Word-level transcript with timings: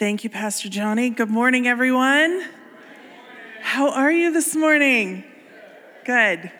Thank 0.00 0.24
you, 0.24 0.30
Pastor 0.30 0.70
Johnny. 0.70 1.10
Good 1.10 1.28
morning, 1.28 1.68
everyone. 1.68 2.48
How 3.60 3.90
are 3.90 4.10
you 4.10 4.32
this 4.32 4.56
morning? 4.56 5.24
Good. 6.06 6.50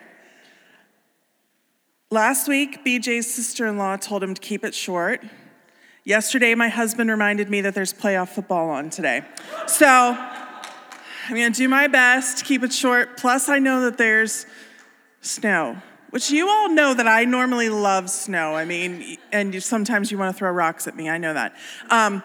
Last 2.11 2.49
week, 2.49 2.85
BJ's 2.85 3.33
sister 3.33 3.67
in 3.67 3.79
law 3.79 3.97
told 3.97 4.23
him 4.23 4.35
to 4.35 4.41
keep 4.43 4.63
it 4.63 4.75
short. 4.75 5.25
Yesterday, 6.05 6.55
my 6.55 6.69
husband 6.69 7.09
reminded 7.09 7.49
me 7.49 7.63
that 7.63 7.75
there's 7.75 7.95
playoff 7.95 8.29
football 8.29 8.69
on 8.69 8.91
today. 8.91 9.23
So 9.67 9.87
I'm 9.89 11.35
going 11.35 11.51
to 11.51 11.57
do 11.57 11.67
my 11.67 11.87
best 11.87 12.37
to 12.41 12.45
keep 12.45 12.63
it 12.63 12.75
short. 12.75 13.17
Plus, 13.17 13.49
I 13.49 13.59
know 13.59 13.81
that 13.85 13.97
there's 13.97 14.45
snow, 15.23 15.79
which 16.11 16.31
you 16.31 16.47
all 16.47 16.69
know 16.69 16.93
that 16.93 17.09
I 17.09 17.25
normally 17.25 17.71
love 17.71 18.11
snow. 18.11 18.55
I 18.55 18.67
mean, 18.67 19.17
and 19.33 19.63
sometimes 19.63 20.13
you 20.13 20.19
want 20.19 20.37
to 20.37 20.39
throw 20.39 20.51
rocks 20.51 20.87
at 20.87 20.95
me. 20.95 21.09
I 21.09 21.17
know 21.17 21.33
that. 21.33 21.57
Um, 21.89 22.23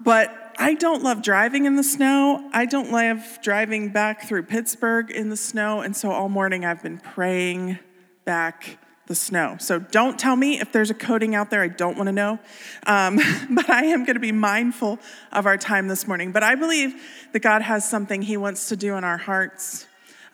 but 0.00 0.54
I 0.58 0.74
don't 0.74 1.02
love 1.02 1.22
driving 1.22 1.64
in 1.64 1.76
the 1.76 1.82
snow. 1.82 2.48
I 2.52 2.66
don't 2.66 2.90
love 2.90 3.38
driving 3.42 3.90
back 3.90 4.28
through 4.28 4.42
Pittsburgh 4.44 5.10
in 5.10 5.30
the 5.30 5.36
snow. 5.36 5.80
And 5.80 5.96
so 5.96 6.10
all 6.10 6.28
morning 6.28 6.64
I've 6.64 6.82
been 6.82 6.98
praying 6.98 7.78
back 8.24 8.78
the 9.06 9.14
snow. 9.14 9.56
So 9.58 9.78
don't 9.78 10.18
tell 10.18 10.36
me 10.36 10.60
if 10.60 10.70
there's 10.70 10.90
a 10.90 10.94
coating 10.94 11.34
out 11.34 11.50
there 11.50 11.62
I 11.62 11.68
don't 11.68 11.96
want 11.96 12.08
to 12.08 12.12
know. 12.12 12.38
Um, 12.86 13.16
but 13.50 13.68
I 13.68 13.86
am 13.86 14.04
going 14.04 14.14
to 14.14 14.20
be 14.20 14.32
mindful 14.32 14.98
of 15.32 15.46
our 15.46 15.56
time 15.56 15.88
this 15.88 16.06
morning. 16.06 16.30
But 16.30 16.42
I 16.42 16.54
believe 16.54 16.94
that 17.32 17.40
God 17.40 17.62
has 17.62 17.88
something 17.88 18.22
He 18.22 18.36
wants 18.36 18.68
to 18.68 18.76
do 18.76 18.96
in 18.96 19.04
our 19.04 19.18
hearts. 19.18 19.86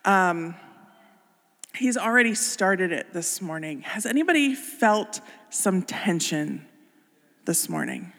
Um, 0.04 0.56
he's 1.74 1.96
already 1.96 2.34
started 2.34 2.92
it 2.92 3.12
this 3.12 3.40
morning. 3.40 3.82
Has 3.82 4.06
anybody 4.06 4.54
felt 4.54 5.20
some 5.50 5.82
tension 5.82 6.66
this 7.44 7.68
morning? 7.68 8.12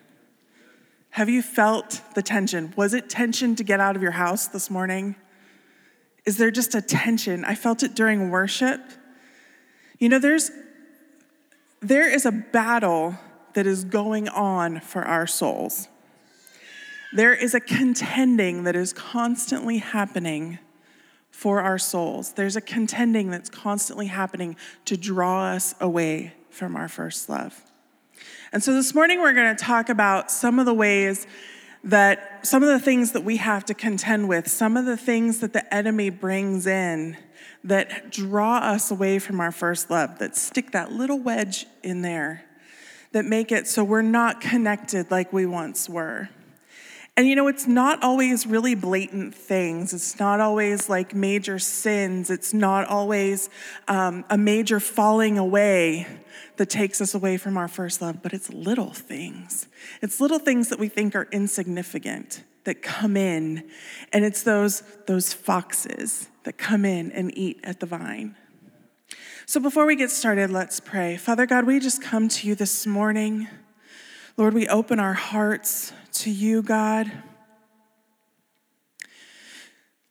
Have 1.17 1.29
you 1.29 1.41
felt 1.41 2.01
the 2.13 2.21
tension? 2.21 2.75
Was 2.77 2.93
it 2.93 3.09
tension 3.09 3.55
to 3.55 3.63
get 3.63 3.79
out 3.79 3.95
of 3.95 4.03
your 4.03 4.11
house 4.11 4.45
this 4.45 4.69
morning? 4.69 5.15
Is 6.27 6.37
there 6.37 6.51
just 6.51 6.75
a 6.75 6.81
tension? 6.81 7.43
I 7.43 7.55
felt 7.55 7.81
it 7.81 7.95
during 7.95 8.29
worship. 8.29 8.79
You 9.97 10.09
know, 10.09 10.19
there's 10.19 10.51
there 11.79 12.07
is 12.07 12.27
a 12.27 12.31
battle 12.31 13.15
that 13.55 13.65
is 13.65 13.83
going 13.83 14.29
on 14.29 14.79
for 14.79 15.05
our 15.05 15.25
souls. 15.25 15.87
There 17.13 17.33
is 17.33 17.55
a 17.55 17.61
contending 17.61 18.65
that 18.65 18.75
is 18.75 18.93
constantly 18.93 19.79
happening 19.79 20.59
for 21.31 21.61
our 21.61 21.79
souls. 21.79 22.33
There's 22.33 22.55
a 22.55 22.61
contending 22.61 23.31
that's 23.31 23.49
constantly 23.49 24.05
happening 24.05 24.55
to 24.85 24.95
draw 24.95 25.45
us 25.45 25.73
away 25.81 26.33
from 26.51 26.75
our 26.75 26.87
first 26.87 27.27
love. 27.27 27.63
And 28.53 28.63
so 28.63 28.73
this 28.73 28.95
morning 28.95 29.19
we're 29.19 29.33
going 29.33 29.53
to 29.53 29.61
talk 29.61 29.89
about 29.89 30.31
some 30.31 30.57
of 30.57 30.65
the 30.65 30.73
ways 30.73 31.27
that 31.83 32.45
some 32.45 32.63
of 32.63 32.69
the 32.69 32.79
things 32.79 33.11
that 33.11 33.23
we 33.23 33.37
have 33.37 33.65
to 33.65 33.73
contend 33.73 34.29
with, 34.29 34.47
some 34.47 34.77
of 34.77 34.85
the 34.85 34.95
things 34.95 35.39
that 35.39 35.51
the 35.51 35.73
enemy 35.73 36.09
brings 36.09 36.65
in 36.65 37.17
that 37.65 38.09
draw 38.09 38.57
us 38.59 38.89
away 38.89 39.19
from 39.19 39.41
our 39.41 39.51
first 39.51 39.89
love, 39.89 40.19
that 40.19 40.37
stick 40.37 40.71
that 40.71 40.93
little 40.93 41.19
wedge 41.19 41.65
in 41.83 42.01
there, 42.01 42.45
that 43.11 43.25
make 43.25 43.51
it 43.51 43.67
so 43.67 43.83
we're 43.83 44.01
not 44.01 44.39
connected 44.39 45.11
like 45.11 45.33
we 45.33 45.45
once 45.45 45.89
were. 45.89 46.29
And 47.17 47.27
you 47.27 47.35
know, 47.35 47.47
it's 47.47 47.67
not 47.67 48.01
always 48.03 48.45
really 48.45 48.75
blatant 48.75 49.33
things. 49.33 49.93
It's 49.93 50.19
not 50.19 50.39
always 50.39 50.87
like 50.87 51.15
major 51.15 51.57
sins. 51.57 52.29
It's 52.29 52.53
not 52.53 52.87
always 52.87 53.49
um, 53.87 54.23
a 54.29 54.37
major 54.37 54.79
falling 54.79 55.37
away 55.37 56.05
that 56.57 56.69
takes 56.69 57.01
us 57.01 57.13
away 57.13 57.37
from 57.37 57.57
our 57.57 57.67
first 57.67 58.01
love, 58.01 58.21
but 58.21 58.33
it's 58.33 58.49
little 58.49 58.91
things. 58.91 59.67
It's 60.01 60.19
little 60.19 60.39
things 60.39 60.69
that 60.69 60.79
we 60.79 60.87
think 60.87 61.15
are 61.15 61.27
insignificant 61.31 62.43
that 62.63 62.81
come 62.81 63.15
in, 63.15 63.69
and 64.11 64.25
it's 64.25 64.43
those, 64.43 64.83
those 65.05 65.33
foxes 65.33 66.27
that 66.43 66.57
come 66.57 66.83
in 66.83 67.11
and 67.11 67.35
eat 67.37 67.59
at 67.63 67.79
the 67.79 67.85
vine. 67.85 68.35
So 69.45 69.61
before 69.61 69.85
we 69.85 69.95
get 69.95 70.11
started, 70.11 70.51
let's 70.51 70.81
pray. 70.81 71.15
Father 71.15 71.45
God, 71.45 71.65
we 71.65 71.79
just 71.79 72.01
come 72.01 72.27
to 72.27 72.47
you 72.47 72.55
this 72.55 72.85
morning. 72.85 73.47
Lord, 74.35 74.53
we 74.53 74.67
open 74.67 74.99
our 74.99 75.13
hearts 75.13 75.93
to 76.13 76.29
you, 76.29 76.61
God. 76.61 77.09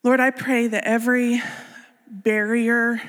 Lord, 0.03 0.21
I 0.21 0.31
pray 0.31 0.69
that 0.69 0.85
every 0.85 1.43
barrier 2.09 3.03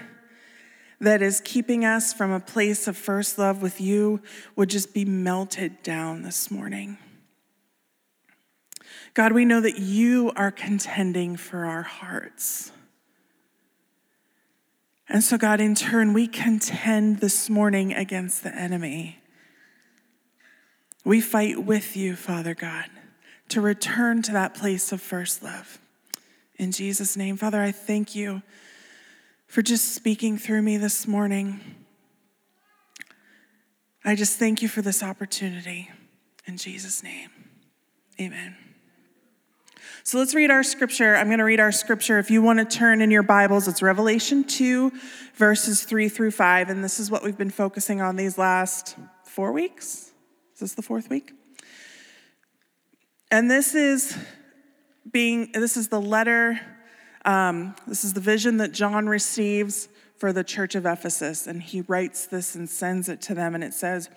that 1.00 1.22
is 1.22 1.42
keeping 1.44 1.86
us 1.86 2.14
from 2.14 2.32
a 2.32 2.40
place 2.40 2.88
of 2.88 2.98
first 2.98 3.38
love 3.38 3.62
with 3.62 3.80
you 3.80 4.22
would 4.56 4.70
just 4.70 4.94
be 4.94 5.06
melted 5.06 5.84
down 5.84 6.24
this 6.24 6.50
morning. 6.50 6.98
God, 9.14 9.32
we 9.32 9.46
know 9.46 9.62
that 9.62 9.80
you 9.80 10.32
are 10.36 10.52
contending 10.52 11.38
for 11.38 11.66
our 11.66 11.84
hearts. 11.84 12.72
And 15.10 15.24
so, 15.24 15.38
God, 15.38 15.62
in 15.62 15.74
turn, 15.74 16.14
we 16.14 16.28
contend 16.28 17.20
this 17.20 17.50
morning 17.50 17.94
against 17.94 18.44
the 18.44 18.54
enemy. 18.54 19.20
We 21.06 21.22
fight 21.22 21.64
with 21.64 21.96
you, 21.96 22.16
Father 22.16 22.54
God, 22.54 22.86
to 23.50 23.62
return 23.62 24.22
to 24.24 24.34
that 24.34 24.54
place 24.54 24.92
of 24.92 25.02
first 25.02 25.42
love. 25.42 25.80
In 26.58 26.72
Jesus' 26.72 27.16
name, 27.16 27.38
Father, 27.38 27.62
I 27.62 27.72
thank 27.72 28.16
you 28.16 28.42
for 29.48 29.62
just 29.62 29.96
speaking 29.96 30.38
through 30.38 30.62
me 30.62 30.78
this 30.78 31.08
morning. 31.08 31.60
I 34.04 34.16
just 34.16 34.38
thank 34.38 34.62
you 34.62 34.68
for 34.68 34.82
this 34.82 35.02
opportunity. 35.02 35.90
In 36.46 36.58
Jesus' 36.58 37.04
name, 37.04 37.30
amen. 38.20 38.56
So 40.04 40.18
let's 40.20 40.34
read 40.34 40.52
our 40.52 40.64
scripture. 40.64 41.16
I'm 41.16 41.28
going 41.28 41.40
to 41.40 41.44
read 41.44 41.60
our 41.60 41.72
scripture. 41.72 42.18
If 42.18 42.32
you 42.32 42.42
want 42.42 42.60
to 42.60 42.66
turn 42.66 43.02
in 43.02 43.12
your 43.12 43.24
Bibles, 43.24 43.68
it's 43.68 43.82
Revelation 43.82 44.46
2, 44.46 44.92
verses 45.36 45.84
3 45.84 46.08
through 46.08 46.32
5. 46.32 46.70
And 46.70 46.82
this 46.84 47.00
is 47.00 47.12
what 47.12 47.24
we've 47.24 47.38
been 47.38 47.50
focusing 47.50 48.00
on 48.00 48.16
these 48.16 48.38
last 48.38 48.96
four 49.26 49.52
weeks. 49.52 50.14
Is 50.54 50.62
this 50.62 50.74
the 50.76 50.82
fourth 50.82 51.10
week? 51.10 51.34
And 53.30 53.52
this 53.52 53.76
is 53.76 54.18
being, 55.12 55.52
this 55.54 55.76
is 55.76 55.90
the 55.90 56.00
letter, 56.00 56.60
um, 57.28 57.76
this 57.86 58.04
is 58.04 58.14
the 58.14 58.20
vision 58.20 58.58
that 58.58 58.72
John 58.72 59.08
receives 59.08 59.90
for 60.18 60.34
the 60.34 60.44
church 60.44 60.74
of 60.74 60.88
Ephesus. 60.88 61.46
And 61.46 61.62
he 61.62 61.82
writes 61.82 62.26
this 62.26 62.56
and 62.56 62.68
sends 62.68 63.10
it 63.10 63.22
to 63.24 63.36
them. 63.36 63.54
And 63.54 63.64
it 63.64 63.76
says, 63.76 64.10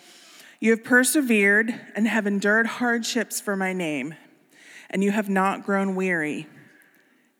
You 0.60 0.70
have 0.70 0.84
persevered 0.84 1.74
and 1.94 2.08
have 2.08 2.26
endured 2.26 2.66
hardships 2.66 3.40
for 3.40 3.54
my 3.56 3.74
name 3.74 4.14
and 4.90 5.04
you 5.04 5.12
have 5.12 5.30
not 5.30 5.64
grown 5.64 5.94
weary. 5.94 6.46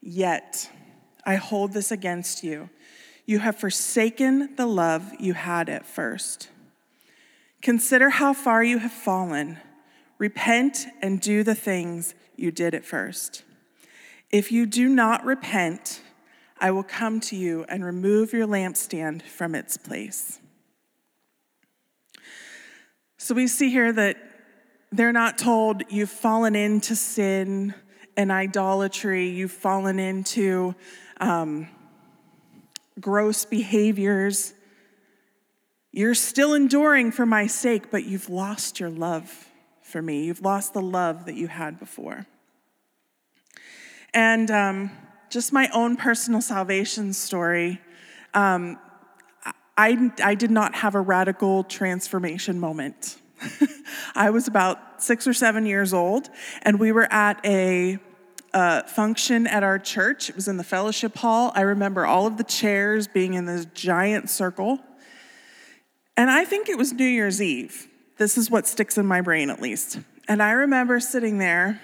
Yet 0.00 0.70
I 1.26 1.34
hold 1.34 1.72
this 1.72 1.90
against 1.90 2.42
you. 2.42 2.70
You 3.26 3.40
have 3.40 3.56
forsaken 3.56 4.56
the 4.56 4.66
love 4.66 5.12
you 5.18 5.34
had 5.34 5.68
at 5.68 5.84
first. 5.84 6.48
Consider 7.60 8.10
how 8.10 8.32
far 8.32 8.64
you 8.64 8.78
have 8.78 8.92
fallen. 8.92 9.58
Repent 10.18 10.86
and 11.02 11.20
do 11.20 11.42
the 11.42 11.54
things 11.54 12.14
you 12.36 12.50
did 12.50 12.74
at 12.74 12.84
first. 12.84 13.44
If 14.30 14.52
you 14.52 14.64
do 14.66 14.88
not 14.88 15.24
repent, 15.24 16.02
I 16.60 16.70
will 16.70 16.84
come 16.84 17.20
to 17.20 17.36
you 17.36 17.64
and 17.68 17.84
remove 17.84 18.32
your 18.32 18.46
lampstand 18.46 19.22
from 19.22 19.54
its 19.54 19.76
place. 19.76 20.38
So 23.18 23.34
we 23.34 23.48
see 23.48 23.70
here 23.70 23.92
that 23.92 24.16
they're 24.92 25.12
not 25.12 25.36
told 25.36 25.82
you've 25.88 26.10
fallen 26.10 26.54
into 26.54 26.94
sin 26.94 27.74
and 28.16 28.30
idolatry, 28.30 29.28
you've 29.28 29.52
fallen 29.52 29.98
into 29.98 30.74
um, 31.20 31.68
gross 33.00 33.44
behaviors. 33.44 34.54
You're 35.92 36.14
still 36.14 36.54
enduring 36.54 37.10
for 37.12 37.26
my 37.26 37.46
sake, 37.46 37.90
but 37.90 38.04
you've 38.04 38.28
lost 38.28 38.78
your 38.78 38.90
love 38.90 39.48
for 39.82 40.00
me. 40.00 40.24
You've 40.24 40.42
lost 40.42 40.72
the 40.72 40.82
love 40.82 41.24
that 41.24 41.34
you 41.34 41.48
had 41.48 41.78
before. 41.80 42.26
And 44.12 44.50
um, 44.50 44.90
just 45.30 45.52
my 45.52 45.68
own 45.72 45.96
personal 45.96 46.40
salvation 46.40 47.12
story. 47.12 47.80
Um, 48.34 48.78
I, 49.76 50.10
I 50.22 50.34
did 50.34 50.50
not 50.50 50.74
have 50.74 50.94
a 50.94 51.00
radical 51.00 51.64
transformation 51.64 52.60
moment. 52.60 53.18
I 54.14 54.30
was 54.30 54.48
about 54.48 55.02
six 55.02 55.26
or 55.26 55.32
seven 55.32 55.64
years 55.64 55.94
old, 55.94 56.28
and 56.62 56.78
we 56.78 56.92
were 56.92 57.10
at 57.10 57.40
a 57.46 57.98
function 58.86 59.46
at 59.46 59.62
our 59.62 59.78
church. 59.78 60.28
It 60.28 60.36
was 60.36 60.48
in 60.48 60.56
the 60.56 60.64
fellowship 60.64 61.16
hall. 61.16 61.52
I 61.54 61.62
remember 61.62 62.04
all 62.04 62.26
of 62.26 62.36
the 62.36 62.44
chairs 62.44 63.06
being 63.06 63.34
in 63.34 63.46
this 63.46 63.66
giant 63.66 64.28
circle. 64.28 64.80
And 66.16 66.30
I 66.30 66.44
think 66.44 66.68
it 66.68 66.76
was 66.76 66.92
New 66.92 67.04
Year's 67.04 67.40
Eve. 67.40 67.88
This 68.18 68.36
is 68.36 68.50
what 68.50 68.66
sticks 68.66 68.98
in 68.98 69.06
my 69.06 69.20
brain, 69.20 69.48
at 69.50 69.62
least. 69.62 70.00
And 70.28 70.42
I 70.42 70.50
remember 70.50 71.00
sitting 71.00 71.38
there. 71.38 71.80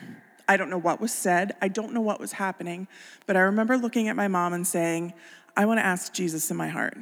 I 0.48 0.56
don't 0.56 0.70
know 0.70 0.78
what 0.78 1.00
was 1.00 1.12
said, 1.12 1.56
I 1.60 1.68
don't 1.68 1.92
know 1.92 2.00
what 2.00 2.20
was 2.20 2.32
happening, 2.32 2.88
but 3.26 3.36
I 3.36 3.40
remember 3.40 3.76
looking 3.76 4.08
at 4.08 4.16
my 4.16 4.28
mom 4.28 4.52
and 4.52 4.66
saying, 4.66 5.12
I 5.56 5.66
want 5.66 5.78
to 5.78 5.86
ask 5.86 6.12
Jesus 6.12 6.50
in 6.50 6.56
my 6.56 6.68
heart. 6.68 6.96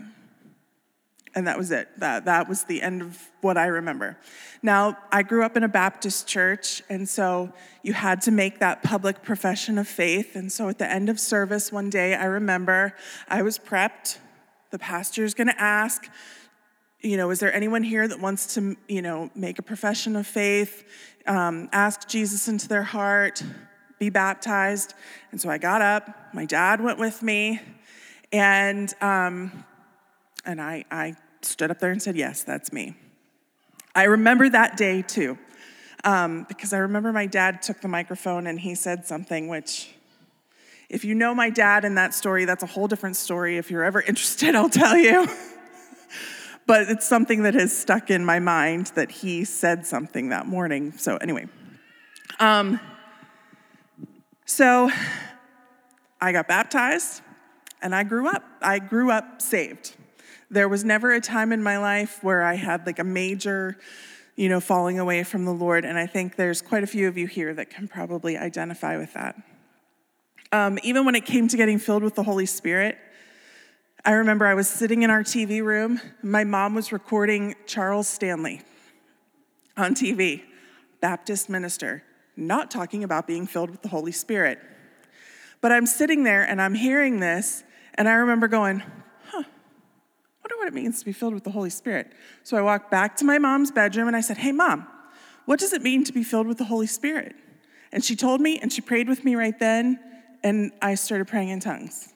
And 1.37 1.49
that 1.49 1.59
was 1.59 1.73
it. 1.73 1.89
That, 1.99 2.27
that 2.27 2.49
was 2.49 2.65
the 2.65 2.81
end 2.81 3.03
of 3.03 3.19
what 3.41 3.59
I 3.59 3.67
remember. 3.67 4.17
Now, 4.63 4.97
I 5.11 5.23
grew 5.25 5.45
up 5.45 5.57
in 5.57 5.65
a 5.65 5.69
Baptist 5.69 6.29
church, 6.29 6.81
and 6.89 7.09
so 7.09 7.53
you 7.83 7.93
had 7.93 8.21
to 8.23 8.31
make 8.31 8.61
that 8.61 8.85
public 8.85 9.23
profession 9.23 9.77
of 9.77 9.89
faith. 9.89 10.37
And 10.37 10.53
so 10.53 10.69
at 10.69 10.79
the 10.79 10.89
end 10.89 11.09
of 11.09 11.19
service 11.19 11.73
one 11.73 11.91
day, 11.91 12.15
I 12.15 12.27
remember 12.27 12.95
I 13.29 13.43
was 13.43 13.59
prepped. 13.59 14.19
The 14.71 14.79
pastor's 14.79 15.35
gonna 15.35 15.57
ask, 15.59 16.09
you 17.05 17.19
know, 17.19 17.31
is 17.31 17.39
there 17.39 17.55
anyone 17.55 17.83
here 17.83 18.09
that 18.09 18.19
wants 18.19 18.55
to, 18.55 18.77
you 18.89 19.03
know, 19.03 19.31
make 19.35 19.59
a 19.59 19.63
profession 19.63 20.17
of 20.17 20.27
faith, 20.27 20.85
um, 21.27 21.69
ask 21.71 22.09
Jesus 22.09 22.49
into 22.49 22.67
their 22.67 22.83
heart, 22.83 23.43
be 23.99 24.09
baptized? 24.09 24.95
And 25.31 25.41
so 25.41 25.51
I 25.51 25.59
got 25.59 25.83
up. 25.83 26.09
My 26.33 26.47
dad 26.47 26.81
went 26.81 26.99
with 26.99 27.23
me, 27.23 27.61
and 28.33 28.93
um, 29.03 29.65
and 30.47 30.61
I, 30.61 30.85
I 30.91 31.15
stood 31.43 31.71
up 31.71 31.79
there 31.79 31.91
and 31.91 32.03
said, 32.03 32.17
Yes, 32.17 32.43
that's 32.43 32.73
me. 32.73 32.97
I 33.95 34.05
remember 34.05 34.49
that 34.49 34.79
day 34.79 35.03
too, 35.03 35.39
um, 36.05 36.47
because 36.49 36.73
I 36.73 36.79
remember 36.79 37.13
my 37.13 37.27
dad 37.27 37.61
took 37.63 37.83
the 37.83 37.89
microphone 37.89 38.47
and 38.47 38.59
he 38.59 38.75
said 38.75 39.07
something 39.07 39.49
which, 39.49 39.95
if 40.89 41.05
you 41.05 41.15
know 41.15 41.35
my 41.35 41.51
dad 41.51 41.85
in 41.85 41.97
that 41.97 42.15
story, 42.15 42.47
that's 42.47 42.63
a 42.63 42.67
whole 42.67 42.89
different 42.89 43.17
story. 43.17 43.59
If 43.59 43.71
you're 43.71 43.85
ever 43.85 44.01
interested, 44.01 44.55
I'll 44.55 44.71
tell 44.71 44.97
you. 44.97 45.29
but 46.67 46.89
it's 46.89 47.07
something 47.07 47.43
that 47.43 47.55
has 47.55 47.77
stuck 47.77 48.11
in 48.11 48.25
my 48.25 48.39
mind 48.39 48.93
that 48.95 49.11
he 49.11 49.45
said 49.45 49.87
something 49.87 50.31
that 50.31 50.47
morning. 50.47 50.93
So, 50.93 51.17
anyway. 51.17 51.47
Um, 52.41 52.81
so, 54.47 54.91
I 56.21 56.33
got 56.33 56.49
baptized 56.49 57.21
and 57.83 57.95
I 57.95 58.03
grew 58.03 58.29
up. 58.29 58.43
I 58.63 58.79
grew 58.79 59.11
up 59.11 59.43
saved. 59.43 59.95
There 60.51 60.69
was 60.69 60.85
never 60.85 61.13
a 61.13 61.21
time 61.21 61.53
in 61.53 61.63
my 61.63 61.79
life 61.79 62.23
where 62.23 62.43
I 62.43 62.55
had 62.55 62.87
like 62.87 62.99
a 62.99 63.05
major, 63.05 63.77
you 64.37 64.49
know, 64.49 64.61
falling 64.61 64.99
away 64.99 65.23
from 65.23 65.45
the 65.45 65.53
Lord. 65.53 65.85
And 65.85 65.99
I 65.99 66.07
think 66.07 66.37
there's 66.37 66.63
quite 66.63 66.83
a 66.83 66.87
few 66.87 67.09
of 67.09 67.19
you 67.19 67.27
here 67.27 67.53
that 67.55 67.69
can 67.69 67.89
probably 67.89 68.39
identify 68.39 68.97
with 68.97 69.13
that. 69.13 69.37
Um, 70.51 70.79
even 70.83 71.05
when 71.05 71.15
it 71.15 71.27
came 71.27 71.47
to 71.49 71.57
getting 71.57 71.79
filled 71.79 72.03
with 72.03 72.15
the 72.15 72.23
Holy 72.23 72.47
Spirit, 72.47 72.97
I 74.07 74.13
remember 74.13 74.45
I 74.45 74.53
was 74.53 74.69
sitting 74.69 75.03
in 75.03 75.09
our 75.09 75.23
TV 75.23 75.65
room. 75.65 75.99
My 76.23 76.45
mom 76.45 76.75
was 76.75 76.93
recording 76.93 77.55
Charles 77.65 78.07
Stanley 78.07 78.61
on 79.79 79.95
TV, 79.95 80.43
Baptist 81.01 81.49
minister, 81.49 82.03
not 82.37 82.71
talking 82.71 83.03
about 83.03 83.27
being 83.27 83.47
filled 83.47 83.71
with 83.71 83.81
the 83.81 83.89
Holy 83.89 84.13
Spirit. 84.13 84.59
But 85.63 85.73
I'm 85.73 85.87
sitting 85.87 86.23
there 86.23 86.43
and 86.43 86.61
I'm 86.61 86.75
hearing 86.75 87.21
this, 87.21 87.65
and 87.95 88.07
I 88.07 88.13
remember 88.13 88.47
going, 88.47 88.81
huh, 89.31 89.43
wonder 89.43 90.57
what 90.59 90.69
it 90.69 90.75
means 90.75 90.99
to 90.99 91.07
be 91.07 91.13
filled 91.13 91.33
with 91.33 91.45
the 91.45 91.53
Holy 91.53 91.71
Spirit. 91.71 92.13
So 92.43 92.59
I 92.59 92.61
walked 92.61 92.91
back 92.91 93.17
to 93.17 93.25
my 93.25 93.39
mom's 93.39 93.71
bedroom 93.71 94.07
and 94.07 94.15
I 94.15 94.21
said, 94.21 94.37
Hey, 94.37 94.53
mom, 94.53 94.87
what 95.47 95.59
does 95.59 95.73
it 95.73 95.81
mean 95.81 96.05
to 96.05 96.13
be 96.13 96.23
filled 96.23 96.47
with 96.47 96.59
the 96.59 96.65
Holy 96.65 96.87
Spirit? 96.87 97.35
And 97.91 98.05
she 98.05 98.17
told 98.17 98.43
me 98.43 98.59
and 98.59 98.71
she 98.71 98.83
prayed 98.83 99.09
with 99.09 99.25
me 99.25 99.35
right 99.35 99.59
then, 99.59 99.99
and 100.43 100.73
I 100.83 100.95
started 100.97 101.27
praying 101.27 101.49
in 101.49 101.61
tongues. 101.61 102.14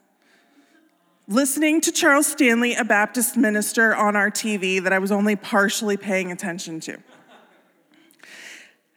Listening 1.30 1.82
to 1.82 1.92
Charles 1.92 2.26
Stanley, 2.26 2.74
a 2.74 2.84
Baptist 2.84 3.36
minister, 3.36 3.94
on 3.94 4.16
our 4.16 4.30
TV 4.30 4.82
that 4.82 4.94
I 4.94 4.98
was 4.98 5.12
only 5.12 5.36
partially 5.36 5.98
paying 5.98 6.32
attention 6.32 6.80
to. 6.80 6.96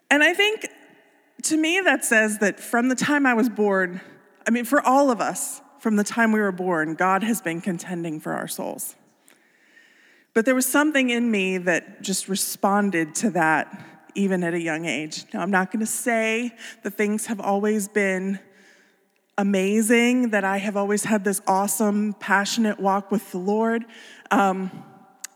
And 0.10 0.24
I 0.24 0.34
think 0.34 0.66
to 1.44 1.58
me 1.58 1.82
that 1.84 2.06
says 2.06 2.38
that 2.38 2.58
from 2.58 2.88
the 2.88 2.96
time 2.96 3.26
I 3.26 3.34
was 3.34 3.50
born, 3.50 4.00
I 4.48 4.52
mean, 4.52 4.64
for 4.64 4.80
all 4.80 5.12
of 5.12 5.20
us, 5.20 5.60
from 5.80 5.98
the 5.98 6.06
time 6.06 6.32
we 6.32 6.40
were 6.40 6.54
born, 6.54 6.96
God 6.96 7.22
has 7.22 7.42
been 7.42 7.60
contending 7.60 8.22
for 8.22 8.32
our 8.32 8.48
souls. 8.48 8.96
But 10.34 10.46
there 10.46 10.56
was 10.56 10.66
something 10.66 11.10
in 11.10 11.30
me 11.30 11.58
that 11.58 12.02
just 12.02 12.30
responded 12.30 13.14
to 13.16 13.32
that 13.32 13.86
even 14.16 14.42
at 14.46 14.54
a 14.54 14.62
young 14.62 14.86
age. 14.86 15.26
Now, 15.34 15.42
I'm 15.42 15.52
not 15.52 15.70
going 15.70 15.82
to 15.82 15.86
say 15.86 16.56
that 16.84 16.92
things 16.92 17.26
have 17.26 17.42
always 17.42 17.90
been 17.90 18.40
amazing, 19.42 20.30
that 20.30 20.44
I 20.44 20.58
have 20.58 20.78
always 20.78 21.04
had 21.04 21.24
this 21.24 21.42
awesome, 21.48 22.14
passionate 22.14 22.80
walk 22.80 23.10
with 23.10 23.32
the 23.32 23.40
Lord. 23.40 23.86
Um, 24.30 24.70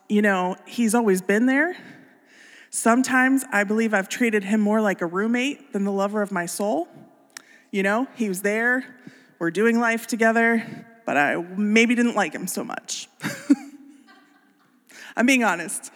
you 0.08 0.22
know, 0.22 0.58
He's 0.68 0.94
always 0.94 1.24
been 1.24 1.48
there. 1.48 1.76
Sometimes 2.70 3.44
I 3.52 3.64
believe 3.64 3.96
I've 3.96 4.08
treated 4.08 4.44
Him 4.44 4.62
more 4.62 4.80
like 4.80 5.02
a 5.02 5.08
roommate 5.08 5.74
than 5.74 5.86
the 5.86 5.92
lover 5.92 6.22
of 6.22 6.32
my 6.32 6.46
soul. 6.46 6.88
You 7.72 7.82
know, 7.82 8.08
He 8.16 8.30
was 8.30 8.44
there, 8.44 8.86
we're 9.40 9.50
doing 9.50 9.80
life 9.80 10.06
together, 10.06 10.86
but 11.08 11.18
I 11.18 11.38
maybe 11.38 11.96
didn't 11.96 12.16
like 12.16 12.34
Him 12.34 12.46
so 12.46 12.64
much. 12.64 13.10
I'm 15.18 15.26
being 15.26 15.44
honest. 15.44 15.92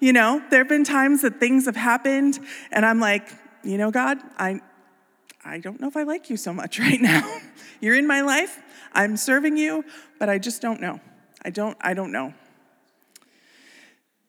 You 0.00 0.12
know, 0.12 0.42
there 0.50 0.60
have 0.60 0.68
been 0.68 0.84
times 0.84 1.22
that 1.22 1.40
things 1.40 1.64
have 1.64 1.76
happened, 1.76 2.38
and 2.70 2.84
I'm 2.84 3.00
like, 3.00 3.26
you 3.62 3.78
know, 3.78 3.90
God, 3.90 4.18
I, 4.36 4.60
I 5.44 5.58
don't 5.58 5.80
know 5.80 5.88
if 5.88 5.96
I 5.96 6.04
like 6.04 6.30
you 6.30 6.36
so 6.36 6.52
much 6.52 6.78
right 6.86 7.00
now. 7.00 7.40
You're 7.80 7.96
in 7.96 8.06
my 8.06 8.20
life. 8.22 8.60
I'm 8.92 9.16
serving 9.16 9.56
you, 9.56 9.84
but 10.18 10.28
I 10.28 10.38
just 10.38 10.62
don't 10.62 10.80
know. 10.80 11.00
I 11.44 11.50
don't. 11.50 11.76
I 11.80 11.94
don't 11.94 12.12
know. 12.12 12.34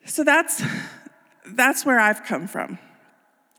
So 0.05 0.23
that's 0.23 0.63
that's 1.47 1.85
where 1.85 1.99
I've 1.99 2.23
come 2.23 2.47
from, 2.47 2.79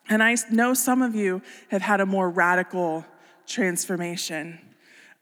and 0.09 0.23
I 0.23 0.37
know 0.51 0.75
some 0.75 1.03
of 1.03 1.15
you 1.15 1.43
have 1.71 1.83
had 1.83 2.01
a 2.01 2.07
more 2.07 2.29
radical 2.29 3.05
transformation, 3.47 4.61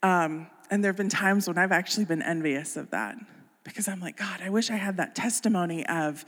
um, 0.03 0.49
and 0.71 0.83
there 0.83 0.91
have 0.91 0.97
been 0.97 1.09
times 1.09 1.47
when 1.47 1.59
I've 1.59 1.73
actually 1.73 2.07
been 2.07 2.23
envious 2.23 2.77
of 2.77 2.91
that 2.91 3.17
because 3.65 3.89
I'm 3.89 4.01
like, 4.01 4.17
God, 4.17 4.41
I 4.43 4.51
wish 4.51 4.71
I 4.71 4.77
had 4.77 4.99
that 4.99 5.15
testimony 5.15 5.87
of 5.87 6.25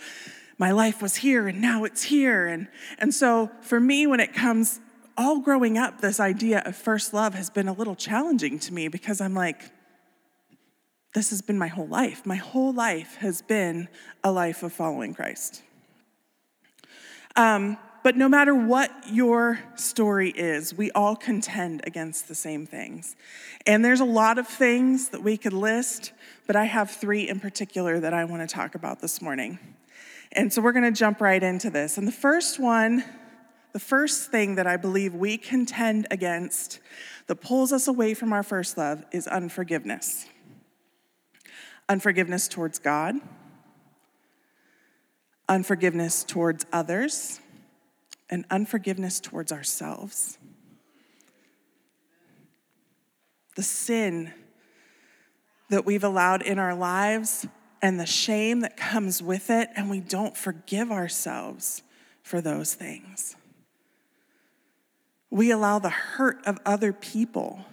my 0.59 0.73
life 0.73 1.03
was 1.03 1.17
here 1.17 1.47
and 1.49 1.61
now 1.61 1.85
it's 1.85 2.03
here. 2.03 2.47
And, 2.47 2.67
and 2.99 3.15
so 3.15 3.51
for 3.61 3.79
me, 3.79 4.07
when 4.07 4.21
it 4.21 4.33
comes 4.33 4.81
all 5.17 5.41
growing 5.41 5.79
up, 5.79 6.01
this 6.01 6.21
idea 6.21 6.63
of 6.67 6.77
first 6.77 7.15
love 7.15 7.35
has 7.35 7.51
been 7.51 7.69
a 7.69 7.73
little 7.73 7.97
challenging 7.97 8.59
to 8.61 8.75
me 8.75 8.89
because 8.89 9.21
I'm 9.21 9.35
like, 9.35 9.71
this 11.15 11.31
has 11.31 11.41
been 11.41 11.59
my 11.59 11.69
whole 11.69 11.87
life. 11.87 12.27
My 12.27 12.37
whole 12.37 12.73
life 12.73 13.17
has 13.17 13.41
been 13.41 13.89
a 14.23 14.31
life 14.31 14.63
of 14.63 14.73
following 14.73 15.15
Christ. 15.15 15.63
Um, 17.35 17.79
but 18.03 18.17
no 18.17 18.29
matter 18.29 18.55
what 18.55 18.93
your 19.11 19.59
story 19.75 20.31
is, 20.31 20.75
we 20.75 20.91
all 20.93 21.17
contend 21.17 21.81
against 21.87 22.29
the 22.29 22.35
same 22.35 22.67
things. 22.67 23.17
And 23.67 23.85
there's 23.85 24.01
a 24.01 24.05
lot 24.05 24.39
of 24.39 24.47
things 24.47 25.09
that 25.09 25.23
we 25.23 25.37
could 25.37 25.53
list, 25.53 26.13
but 26.47 26.55
I 26.55 26.67
have 26.67 26.91
three 26.91 27.29
in 27.29 27.41
particular 27.41 27.99
that 27.99 28.15
I 28.15 28.25
want 28.25 28.49
to 28.49 28.55
talk 28.55 28.75
about 28.75 29.01
this 29.01 29.21
morning. 29.21 29.59
And 30.33 30.53
so 30.53 30.63
we're 30.63 30.73
going 30.73 30.85
to 30.85 30.97
jump 30.97 31.21
right 31.21 31.43
into 31.43 31.71
this. 31.71 31.99
And 31.99 32.07
the 32.07 32.13
first 32.13 32.61
one, 32.61 33.03
the 33.77 33.81
first 33.81 34.31
thing 34.31 34.55
that 34.55 34.67
I 34.67 34.79
believe 34.79 35.13
we 35.15 35.37
contend 35.37 36.07
against 36.11 36.81
that 37.27 37.43
pulls 37.43 37.75
us 37.75 37.87
away 37.87 38.15
from 38.15 38.33
our 38.33 38.43
first 38.43 38.79
love 38.79 39.05
is 39.13 39.29
unforgiveness. 39.29 40.25
Unforgiveness 41.87 42.49
towards 42.49 42.79
God, 42.79 43.17
unforgiveness 45.47 46.25
towards 46.25 46.65
others, 46.73 47.39
and 48.31 48.47
unforgiveness 48.51 49.21
towards 49.21 49.53
ourselves. 49.53 50.39
The 53.57 53.63
sin 53.63 54.33
that 55.69 55.85
we've 55.85 56.03
allowed 56.03 56.41
in 56.41 56.59
our 56.59 56.75
lives 56.75 57.47
and 57.83 58.01
the 58.01 58.07
shame 58.07 58.61
that 58.61 58.79
comes 58.79 59.23
with 59.23 59.51
it, 59.51 59.69
and 59.77 59.91
we 59.91 60.01
don't 60.01 60.35
forgive 60.35 60.91
ourselves 60.91 61.83
for 62.23 62.41
those 62.41 62.73
things. 62.73 63.37
We 65.37 65.51
allow 65.51 65.79
the 65.79 65.91
hurt 65.91 66.39
of 66.47 66.59
other 66.65 66.95
people, 66.95 67.67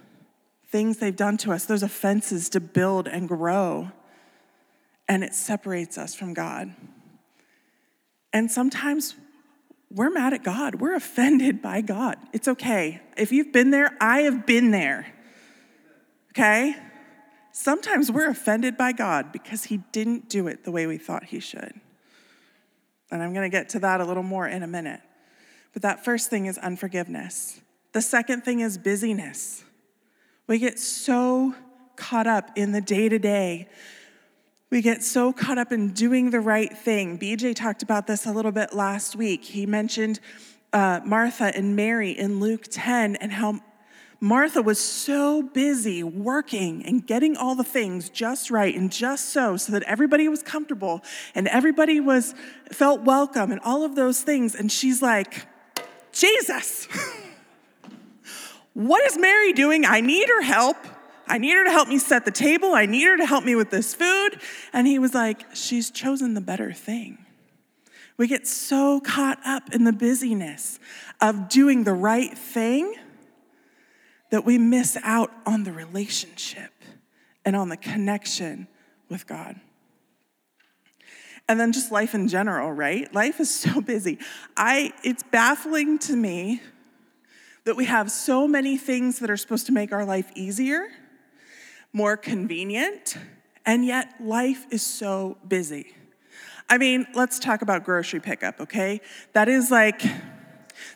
things 0.68 0.98
they've 0.98 1.16
done 1.16 1.38
to 1.38 1.50
us, 1.50 1.64
those 1.64 1.82
offenses 1.82 2.50
to 2.50 2.60
build 2.60 3.08
and 3.08 3.26
grow, 3.26 3.90
and 5.08 5.24
it 5.24 5.32
separates 5.32 5.96
us 5.96 6.14
from 6.14 6.34
God. 6.34 6.74
And 8.34 8.50
sometimes 8.50 9.14
we're 9.90 10.10
mad 10.10 10.34
at 10.34 10.44
God. 10.44 10.74
We're 10.74 10.94
offended 10.94 11.62
by 11.62 11.80
God. 11.80 12.16
It's 12.34 12.48
okay. 12.48 13.00
If 13.16 13.32
you've 13.32 13.50
been 13.50 13.70
there, 13.70 13.96
I 13.98 14.20
have 14.20 14.44
been 14.44 14.70
there. 14.70 15.06
Okay? 16.32 16.76
Sometimes 17.52 18.12
we're 18.12 18.28
offended 18.28 18.76
by 18.76 18.92
God 18.92 19.32
because 19.32 19.64
He 19.64 19.78
didn't 19.90 20.28
do 20.28 20.48
it 20.48 20.64
the 20.64 20.70
way 20.70 20.86
we 20.86 20.98
thought 20.98 21.24
He 21.24 21.40
should. 21.40 21.72
And 23.10 23.22
I'm 23.22 23.32
going 23.32 23.50
to 23.50 23.56
get 23.56 23.70
to 23.70 23.78
that 23.78 24.02
a 24.02 24.04
little 24.04 24.22
more 24.22 24.46
in 24.46 24.62
a 24.62 24.66
minute. 24.66 25.00
But 25.74 25.82
that 25.82 26.04
first 26.04 26.30
thing 26.30 26.46
is 26.46 26.56
unforgiveness. 26.56 27.60
The 27.92 28.00
second 28.00 28.44
thing 28.44 28.60
is 28.60 28.78
busyness. 28.78 29.64
We 30.46 30.58
get 30.58 30.78
so 30.78 31.54
caught 31.96 32.26
up 32.26 32.50
in 32.56 32.72
the 32.72 32.80
day 32.80 33.08
to 33.08 33.18
day. 33.18 33.68
We 34.70 34.82
get 34.82 35.02
so 35.02 35.32
caught 35.32 35.58
up 35.58 35.72
in 35.72 35.92
doing 35.92 36.30
the 36.30 36.40
right 36.40 36.72
thing. 36.76 37.18
BJ 37.18 37.54
talked 37.54 37.82
about 37.82 38.06
this 38.06 38.24
a 38.24 38.32
little 38.32 38.52
bit 38.52 38.72
last 38.72 39.14
week. 39.16 39.44
He 39.44 39.66
mentioned 39.66 40.20
uh, 40.72 41.00
Martha 41.04 41.52
and 41.56 41.76
Mary 41.76 42.10
in 42.10 42.40
Luke 42.40 42.64
10 42.70 43.16
and 43.16 43.32
how 43.32 43.60
Martha 44.20 44.62
was 44.62 44.80
so 44.80 45.42
busy 45.42 46.02
working 46.02 46.84
and 46.86 47.06
getting 47.06 47.36
all 47.36 47.54
the 47.54 47.64
things 47.64 48.08
just 48.08 48.50
right 48.50 48.74
and 48.74 48.90
just 48.90 49.30
so 49.30 49.56
so 49.56 49.72
that 49.72 49.82
everybody 49.82 50.28
was 50.28 50.42
comfortable 50.42 51.02
and 51.34 51.46
everybody 51.48 52.00
was 52.00 52.34
felt 52.72 53.02
welcome 53.02 53.52
and 53.52 53.60
all 53.64 53.84
of 53.84 53.96
those 53.96 54.22
things 54.22 54.54
and 54.54 54.72
she's 54.72 55.02
like 55.02 55.46
Jesus 56.14 56.88
What 58.74 59.04
is 59.04 59.16
Mary 59.16 59.52
doing? 59.52 59.86
I 59.86 60.00
need 60.00 60.28
her 60.28 60.42
help. 60.42 60.76
I 61.26 61.38
need 61.38 61.54
her 61.54 61.64
to 61.64 61.70
help 61.70 61.88
me 61.88 61.98
set 61.98 62.24
the 62.24 62.32
table. 62.32 62.74
I 62.74 62.86
need 62.86 63.04
her 63.04 63.16
to 63.16 63.24
help 63.24 63.44
me 63.44 63.54
with 63.54 63.70
this 63.70 63.94
food. 63.94 64.40
And 64.72 64.86
he 64.86 64.98
was 64.98 65.14
like, 65.14 65.54
She's 65.54 65.90
chosen 65.90 66.34
the 66.34 66.40
better 66.40 66.72
thing. 66.72 67.18
We 68.16 68.26
get 68.26 68.46
so 68.46 69.00
caught 69.00 69.38
up 69.44 69.72
in 69.72 69.84
the 69.84 69.92
busyness 69.92 70.78
of 71.20 71.48
doing 71.48 71.84
the 71.84 71.94
right 71.94 72.36
thing 72.36 72.94
that 74.30 74.44
we 74.44 74.58
miss 74.58 74.96
out 75.02 75.32
on 75.46 75.64
the 75.64 75.72
relationship 75.72 76.72
and 77.44 77.56
on 77.56 77.68
the 77.68 77.76
connection 77.76 78.68
with 79.08 79.26
God. 79.26 79.60
And 81.48 81.60
then 81.60 81.72
just 81.72 81.92
life 81.92 82.14
in 82.14 82.28
general, 82.28 82.72
right? 82.72 83.12
Life 83.14 83.38
is 83.38 83.54
so 83.54 83.80
busy. 83.80 84.18
I 84.56 84.92
it's 85.02 85.22
baffling 85.22 85.98
to 86.00 86.16
me 86.16 86.62
that 87.64 87.76
we 87.76 87.84
have 87.86 88.10
so 88.10 88.46
many 88.48 88.76
things 88.76 89.18
that 89.18 89.30
are 89.30 89.36
supposed 89.36 89.66
to 89.66 89.72
make 89.72 89.92
our 89.92 90.04
life 90.04 90.30
easier 90.34 90.88
more 91.92 92.16
convenient, 92.16 93.16
and 93.64 93.86
yet 93.86 94.14
life 94.20 94.66
is 94.70 94.82
so 94.82 95.36
busy. 95.46 95.94
I 96.68 96.78
mean, 96.78 97.06
let's 97.14 97.38
talk 97.38 97.62
about 97.62 97.84
grocery 97.84 98.20
pickup, 98.20 98.60
okay? 98.60 99.00
That 99.32 99.48
is 99.48 99.70
like 99.70 100.02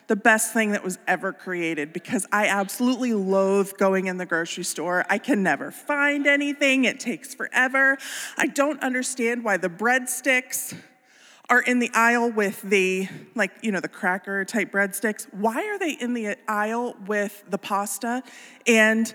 the 0.07 0.15
best 0.15 0.53
thing 0.53 0.71
that 0.71 0.83
was 0.83 0.99
ever 1.07 1.33
created 1.33 1.93
because 1.93 2.25
I 2.31 2.47
absolutely 2.47 3.13
loathe 3.13 3.73
going 3.77 4.07
in 4.07 4.17
the 4.17 4.25
grocery 4.25 4.63
store. 4.63 5.05
I 5.09 5.17
can 5.17 5.43
never 5.43 5.71
find 5.71 6.27
anything, 6.27 6.85
it 6.85 6.99
takes 6.99 7.33
forever. 7.33 7.97
I 8.37 8.47
don't 8.47 8.81
understand 8.81 9.43
why 9.43 9.57
the 9.57 9.69
breadsticks 9.69 10.75
are 11.49 11.61
in 11.61 11.79
the 11.79 11.89
aisle 11.93 12.31
with 12.31 12.61
the, 12.61 13.07
like, 13.33 13.51
you 13.61 13.71
know, 13.71 13.79
the 13.79 13.87
cracker 13.87 14.45
type 14.45 14.71
breadsticks. 14.71 15.25
Why 15.33 15.65
are 15.65 15.79
they 15.79 15.93
in 15.93 16.13
the 16.13 16.35
aisle 16.47 16.95
with 17.07 17.43
the 17.49 17.57
pasta 17.57 18.21
and 18.67 19.11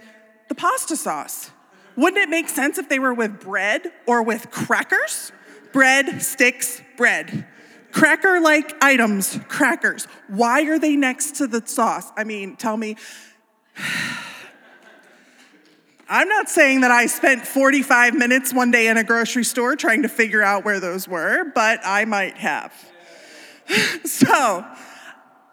the 0.48 0.54
pasta 0.54 0.96
sauce? 0.96 1.50
Wouldn't 1.96 2.20
it 2.20 2.28
make 2.28 2.48
sense 2.48 2.76
if 2.76 2.88
they 2.88 2.98
were 2.98 3.14
with 3.14 3.40
bread 3.40 3.92
or 4.06 4.22
with 4.22 4.50
crackers? 4.50 5.30
Bread, 5.72 6.22
sticks, 6.22 6.82
bread. 6.96 7.46
Cracker 7.94 8.40
like 8.40 8.74
items, 8.82 9.38
crackers. 9.46 10.08
Why 10.26 10.62
are 10.62 10.80
they 10.80 10.96
next 10.96 11.36
to 11.36 11.46
the 11.46 11.62
sauce? 11.64 12.10
I 12.16 12.24
mean, 12.24 12.56
tell 12.56 12.76
me. 12.76 12.96
I'm 16.08 16.28
not 16.28 16.50
saying 16.50 16.80
that 16.80 16.90
I 16.90 17.06
spent 17.06 17.46
45 17.46 18.14
minutes 18.14 18.52
one 18.52 18.72
day 18.72 18.88
in 18.88 18.96
a 18.96 19.04
grocery 19.04 19.44
store 19.44 19.76
trying 19.76 20.02
to 20.02 20.08
figure 20.08 20.42
out 20.42 20.64
where 20.64 20.80
those 20.80 21.06
were, 21.06 21.44
but 21.54 21.80
I 21.84 22.04
might 22.04 22.36
have. 22.36 22.74
so, 24.04 24.66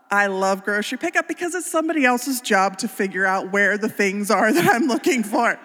I 0.10 0.26
love 0.26 0.64
grocery 0.64 0.98
pickup 0.98 1.28
because 1.28 1.54
it's 1.54 1.70
somebody 1.70 2.06
else's 2.06 2.42
job 2.42 2.80
to 2.80 2.88
figure 2.88 3.26
out 3.26 3.52
where 3.52 3.78
the 3.78 3.88
things 3.88 4.32
are 4.32 4.52
that 4.52 4.68
I'm 4.68 4.88
looking 4.88 5.22
for. 5.22 5.60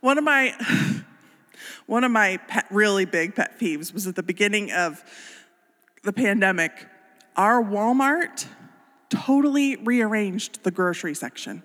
One 0.00 0.18
of 0.18 0.24
my 0.24 0.54
one 1.86 2.02
of 2.02 2.10
my 2.10 2.38
pet, 2.48 2.66
really 2.72 3.04
big 3.04 3.36
pet 3.36 3.60
peeves 3.60 3.94
was 3.94 4.08
at 4.08 4.16
the 4.16 4.24
beginning 4.24 4.72
of 4.72 5.04
the 6.06 6.12
pandemic. 6.12 6.72
Our 7.36 7.62
Walmart 7.62 8.46
totally 9.10 9.76
rearranged 9.76 10.62
the 10.62 10.70
grocery 10.70 11.14
section. 11.14 11.62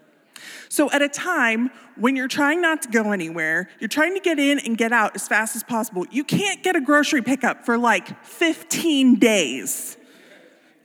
So, 0.70 0.90
at 0.92 1.02
a 1.02 1.08
time 1.08 1.70
when 1.96 2.16
you're 2.16 2.28
trying 2.28 2.62
not 2.62 2.82
to 2.82 2.90
go 2.90 3.12
anywhere, 3.12 3.70
you're 3.80 3.88
trying 3.88 4.16
to 4.16 4.20
get 4.20 4.40
in 4.40 4.60
and 4.60 4.78
get 4.78 4.92
out 4.92 5.16
as 5.16 5.28
fast 5.28 5.56
as 5.56 5.64
possible, 5.64 6.06
you 6.10 6.24
can't 6.24 6.64
get 6.64 6.76
a 6.76 6.82
grocery 6.82 7.22
pickup 7.22 7.64
for 7.64 7.78
like 7.78 8.24
15 8.26 9.20
days. 9.20 9.98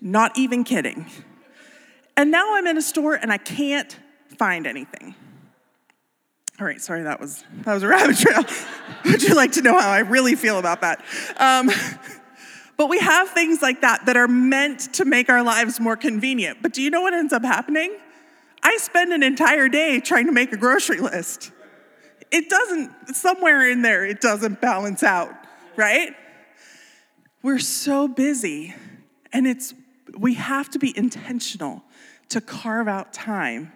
Not 0.00 0.36
even 0.36 0.62
kidding. 0.62 1.06
And 2.16 2.30
now 2.30 2.54
I'm 2.54 2.66
in 2.66 2.76
a 2.76 2.82
store 2.82 3.14
and 3.14 3.32
I 3.32 3.38
can't 3.38 3.98
find 4.38 4.66
anything. 4.66 5.14
All 6.58 6.66
right, 6.66 6.80
sorry, 6.80 7.02
that 7.02 7.20
was 7.20 7.44
that 7.62 7.74
was 7.74 7.82
a 7.82 7.88
rabbit 7.88 8.16
trail. 8.16 8.42
Would 9.04 9.22
you 9.22 9.34
like 9.34 9.52
to 9.52 9.62
know 9.62 9.78
how 9.78 9.90
I 9.90 10.00
really 10.00 10.34
feel 10.34 10.58
about 10.58 10.80
that? 10.82 11.04
Um, 11.38 11.70
but 12.76 12.88
we 12.88 12.98
have 12.98 13.30
things 13.30 13.62
like 13.62 13.80
that 13.80 14.06
that 14.06 14.16
are 14.16 14.28
meant 14.28 14.92
to 14.94 15.04
make 15.04 15.28
our 15.28 15.42
lives 15.42 15.80
more 15.80 15.96
convenient. 15.96 16.58
But 16.62 16.72
do 16.72 16.82
you 16.82 16.90
know 16.90 17.00
what 17.00 17.14
ends 17.14 17.32
up 17.32 17.42
happening? 17.42 17.96
I 18.62 18.76
spend 18.78 19.12
an 19.12 19.22
entire 19.22 19.68
day 19.68 20.00
trying 20.00 20.26
to 20.26 20.32
make 20.32 20.52
a 20.52 20.56
grocery 20.56 21.00
list. 21.00 21.52
It 22.30 22.48
doesn't, 22.48 23.14
somewhere 23.14 23.70
in 23.70 23.82
there, 23.82 24.04
it 24.04 24.20
doesn't 24.20 24.60
balance 24.60 25.02
out, 25.02 25.32
right? 25.76 26.14
We're 27.42 27.60
so 27.60 28.08
busy, 28.08 28.74
and 29.32 29.46
it's, 29.46 29.72
we 30.18 30.34
have 30.34 30.68
to 30.70 30.78
be 30.78 30.96
intentional 30.96 31.84
to 32.30 32.40
carve 32.40 32.88
out 32.88 33.12
time 33.12 33.72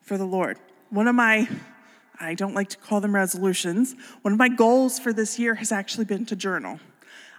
for 0.00 0.16
the 0.16 0.24
Lord. 0.24 0.58
One 0.90 1.08
of 1.08 1.14
my 1.14 1.48
I 2.20 2.34
don't 2.34 2.54
like 2.54 2.68
to 2.70 2.76
call 2.76 3.00
them 3.00 3.14
resolutions. 3.14 3.94
One 4.22 4.32
of 4.32 4.38
my 4.38 4.48
goals 4.48 4.98
for 4.98 5.12
this 5.12 5.38
year 5.38 5.56
has 5.56 5.72
actually 5.72 6.04
been 6.04 6.24
to 6.26 6.36
journal. 6.36 6.78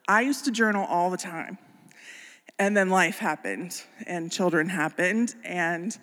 I 0.08 0.22
used 0.22 0.46
to 0.46 0.52
journal 0.52 0.86
all 0.88 1.10
the 1.10 1.18
time. 1.18 1.58
And 2.58 2.76
then 2.76 2.90
life 2.90 3.18
happened 3.18 3.82
and 4.08 4.32
children 4.32 4.70
happened 4.70 5.36
and 5.44 5.98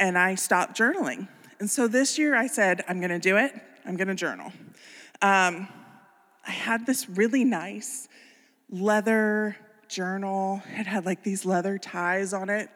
and 0.00 0.16
I 0.16 0.36
stopped 0.36 0.78
journaling. 0.78 1.28
And 1.58 1.68
so 1.68 1.88
this 1.88 2.18
year 2.18 2.36
I 2.36 2.46
said, 2.46 2.84
I'm 2.88 3.00
gonna 3.00 3.18
do 3.18 3.36
it, 3.36 3.52
I'm 3.84 3.96
gonna 3.96 4.14
journal. 4.14 4.52
Um, 5.22 5.68
I 6.46 6.50
had 6.50 6.86
this 6.86 7.08
really 7.08 7.44
nice 7.44 8.08
leather 8.70 9.56
journal. 9.88 10.62
It 10.76 10.86
had 10.86 11.04
like 11.04 11.22
these 11.22 11.44
leather 11.44 11.78
ties 11.78 12.32
on 12.32 12.48
it, 12.48 12.70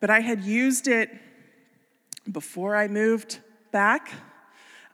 but 0.00 0.10
I 0.10 0.20
had 0.20 0.42
used 0.42 0.88
it 0.88 1.10
before 2.30 2.76
I 2.76 2.88
moved 2.88 3.40
back 3.72 4.10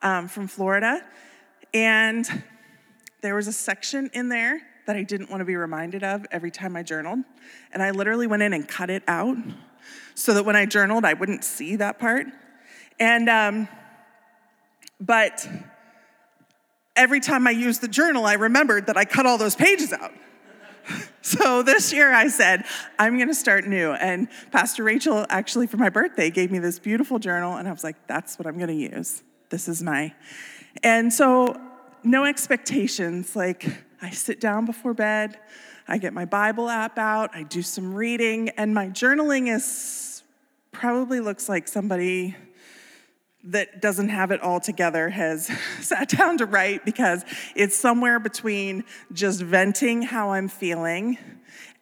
um, 0.02 0.28
from 0.28 0.46
Florida. 0.46 1.04
And 1.74 2.26
there 3.20 3.34
was 3.34 3.48
a 3.48 3.52
section 3.52 4.10
in 4.12 4.28
there 4.28 4.62
that 4.88 4.96
I 4.96 5.02
didn't 5.02 5.28
want 5.28 5.42
to 5.42 5.44
be 5.44 5.54
reminded 5.54 6.02
of 6.02 6.24
every 6.30 6.50
time 6.50 6.74
I 6.74 6.82
journaled. 6.82 7.18
And 7.74 7.82
I 7.82 7.90
literally 7.90 8.26
went 8.26 8.42
in 8.42 8.54
and 8.54 8.66
cut 8.66 8.88
it 8.88 9.02
out 9.06 9.36
so 10.14 10.32
that 10.32 10.46
when 10.46 10.56
I 10.56 10.64
journaled, 10.64 11.04
I 11.04 11.12
wouldn't 11.12 11.44
see 11.44 11.76
that 11.76 11.98
part. 11.98 12.26
And, 12.98 13.28
um, 13.28 13.68
but 14.98 15.46
every 16.96 17.20
time 17.20 17.46
I 17.46 17.50
used 17.50 17.82
the 17.82 17.88
journal, 17.88 18.24
I 18.24 18.32
remembered 18.32 18.86
that 18.86 18.96
I 18.96 19.04
cut 19.04 19.26
all 19.26 19.36
those 19.36 19.54
pages 19.54 19.92
out. 19.92 20.14
so 21.20 21.62
this 21.62 21.92
year 21.92 22.10
I 22.10 22.28
said, 22.28 22.64
I'm 22.98 23.18
going 23.18 23.28
to 23.28 23.34
start 23.34 23.66
new. 23.66 23.92
And 23.92 24.28
Pastor 24.52 24.84
Rachel, 24.84 25.26
actually, 25.28 25.66
for 25.66 25.76
my 25.76 25.90
birthday, 25.90 26.30
gave 26.30 26.50
me 26.50 26.60
this 26.60 26.78
beautiful 26.78 27.18
journal, 27.18 27.56
and 27.56 27.68
I 27.68 27.72
was 27.72 27.84
like, 27.84 28.06
that's 28.06 28.38
what 28.38 28.46
I'm 28.46 28.56
going 28.56 28.68
to 28.68 28.96
use. 28.96 29.22
This 29.50 29.68
is 29.68 29.82
my. 29.82 30.14
And 30.82 31.12
so, 31.12 31.60
no 32.04 32.24
expectations. 32.24 33.36
Like, 33.36 33.66
I 34.00 34.10
sit 34.10 34.40
down 34.40 34.64
before 34.64 34.94
bed, 34.94 35.38
I 35.86 35.98
get 35.98 36.12
my 36.12 36.24
Bible 36.24 36.68
app 36.68 36.98
out, 36.98 37.30
I 37.34 37.42
do 37.42 37.62
some 37.62 37.94
reading, 37.94 38.50
and 38.50 38.74
my 38.74 38.88
journaling 38.88 39.54
is 39.54 40.22
probably 40.70 41.20
looks 41.20 41.48
like 41.48 41.66
somebody 41.66 42.36
that 43.44 43.80
doesn't 43.80 44.10
have 44.10 44.30
it 44.30 44.40
all 44.42 44.60
together 44.60 45.08
has 45.08 45.50
sat 45.80 46.08
down 46.08 46.38
to 46.38 46.46
write 46.46 46.84
because 46.84 47.24
it's 47.56 47.76
somewhere 47.76 48.20
between 48.20 48.84
just 49.12 49.40
venting 49.40 50.02
how 50.02 50.30
I'm 50.30 50.48
feeling 50.48 51.18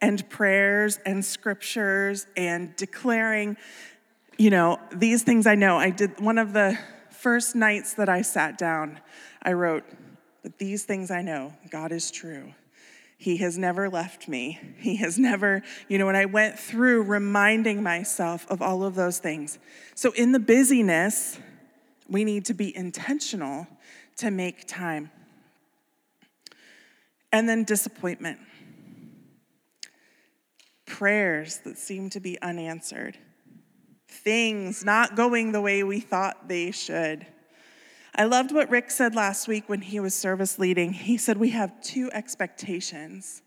and 0.01 0.27
prayers 0.29 0.99
and 1.05 1.23
scriptures 1.23 2.27
and 2.35 2.75
declaring, 2.75 3.57
you 4.37 4.49
know, 4.49 4.79
these 4.91 5.23
things 5.23 5.47
I 5.47 5.55
know. 5.55 5.77
I 5.77 5.89
did 5.89 6.19
one 6.19 6.37
of 6.37 6.53
the 6.53 6.77
first 7.09 7.55
nights 7.55 7.95
that 7.95 8.09
I 8.09 8.21
sat 8.21 8.57
down, 8.57 8.99
I 9.41 9.53
wrote, 9.53 9.83
But 10.47 10.59
these 10.59 10.85
things 10.85 11.11
I 11.11 11.23
know 11.23 11.51
God 11.69 11.91
is 11.91 12.09
true. 12.09 12.53
He 13.17 13.35
has 13.37 13.57
never 13.57 13.89
left 13.89 14.29
me. 14.29 14.57
He 14.77 14.95
has 14.95 15.19
never, 15.19 15.61
you 15.89 15.97
know, 15.97 16.07
and 16.07 16.15
I 16.15 16.23
went 16.23 16.57
through 16.57 17.03
reminding 17.03 17.83
myself 17.83 18.49
of 18.49 18.61
all 18.61 18.85
of 18.85 18.95
those 18.95 19.19
things. 19.19 19.59
So 19.93 20.13
in 20.13 20.31
the 20.31 20.39
busyness, 20.39 21.37
we 22.07 22.23
need 22.23 22.45
to 22.45 22.53
be 22.53 22.73
intentional 22.77 23.67
to 24.19 24.31
make 24.31 24.65
time. 24.69 25.11
And 27.33 27.49
then 27.49 27.65
disappointment. 27.65 28.39
Prayers 30.85 31.57
that 31.65 31.77
seem 31.77 32.09
to 32.11 32.21
be 32.21 32.41
unanswered 32.41 33.17
things 34.07 34.85
not 34.85 35.17
going 35.17 35.51
the 35.51 35.59
way 35.59 35.83
we 35.83 35.99
thought 35.99 36.47
they 36.47 36.71
should. 36.71 37.27
I 38.19 38.23
loved 38.23 38.51
what 38.51 38.71
Rick 38.71 38.89
said 38.89 39.13
last 39.13 39.47
week 39.47 39.69
when 39.69 39.79
he 39.79 39.99
was 39.99 40.15
service 40.15 40.57
leading. 40.57 40.91
He 40.91 41.17
said, 41.17 41.37
We 41.37 41.51
have 41.51 41.79
two 41.81 42.09
expectations 42.11 43.43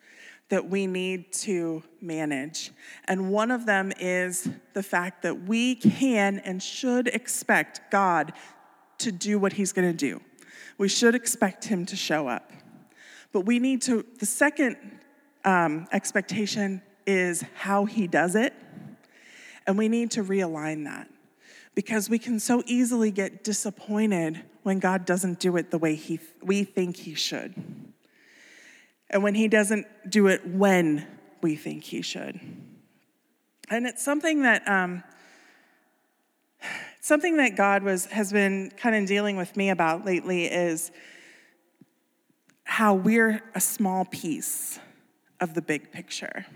that 0.48 0.70
we 0.70 0.86
need 0.86 1.32
to 1.32 1.82
manage. 2.00 2.70
And 3.06 3.32
one 3.32 3.50
of 3.50 3.66
them 3.66 3.92
is 3.98 4.48
the 4.74 4.82
fact 4.84 5.22
that 5.22 5.42
we 5.48 5.74
can 5.74 6.38
and 6.38 6.62
should 6.62 7.08
expect 7.08 7.90
God 7.90 8.32
to 8.98 9.10
do 9.10 9.40
what 9.40 9.54
He's 9.54 9.72
going 9.72 9.90
to 9.90 9.96
do. 9.96 10.20
We 10.78 10.88
should 10.88 11.16
expect 11.16 11.64
Him 11.64 11.84
to 11.86 11.96
show 11.96 12.28
up. 12.28 12.52
But 13.32 13.40
we 13.40 13.58
need 13.58 13.82
to, 13.82 14.04
the 14.20 14.26
second 14.26 14.76
um, 15.44 15.88
expectation 15.90 16.80
is 17.08 17.44
how 17.56 17.86
He 17.86 18.06
does 18.06 18.36
it. 18.36 18.54
And 19.66 19.76
we 19.76 19.88
need 19.88 20.12
to 20.12 20.22
realign 20.22 20.84
that 20.84 21.08
because 21.74 22.10
we 22.10 22.18
can 22.18 22.40
so 22.40 22.62
easily 22.66 23.10
get 23.10 23.44
disappointed 23.44 24.42
when 24.62 24.78
God 24.78 25.04
doesn't 25.04 25.40
do 25.40 25.56
it 25.56 25.70
the 25.70 25.78
way 25.78 25.94
he, 25.94 26.20
we 26.42 26.64
think 26.64 26.96
He 26.96 27.14
should 27.14 27.54
and 29.10 29.22
when 29.22 29.34
he 29.34 29.48
doesn't 29.48 29.86
do 30.08 30.28
it 30.28 30.46
when 30.46 31.06
we 31.42 31.56
think 31.56 31.84
he 31.84 32.00
should. 32.00 32.40
And 33.68 33.86
it's 33.86 34.02
something 34.02 34.42
that 34.42 34.66
um, 34.68 35.02
something 37.00 37.36
that 37.36 37.56
God 37.56 37.82
was 37.82 38.06
has 38.06 38.32
been 38.32 38.72
kind 38.76 38.94
of 38.94 39.06
dealing 39.06 39.36
with 39.36 39.56
me 39.56 39.70
about 39.70 40.04
lately 40.04 40.44
is 40.44 40.90
how 42.64 42.94
we're 42.94 43.42
a 43.54 43.60
small 43.60 44.04
piece 44.04 44.78
of 45.40 45.54
the 45.54 45.62
big 45.62 45.90
picture. 45.90 46.46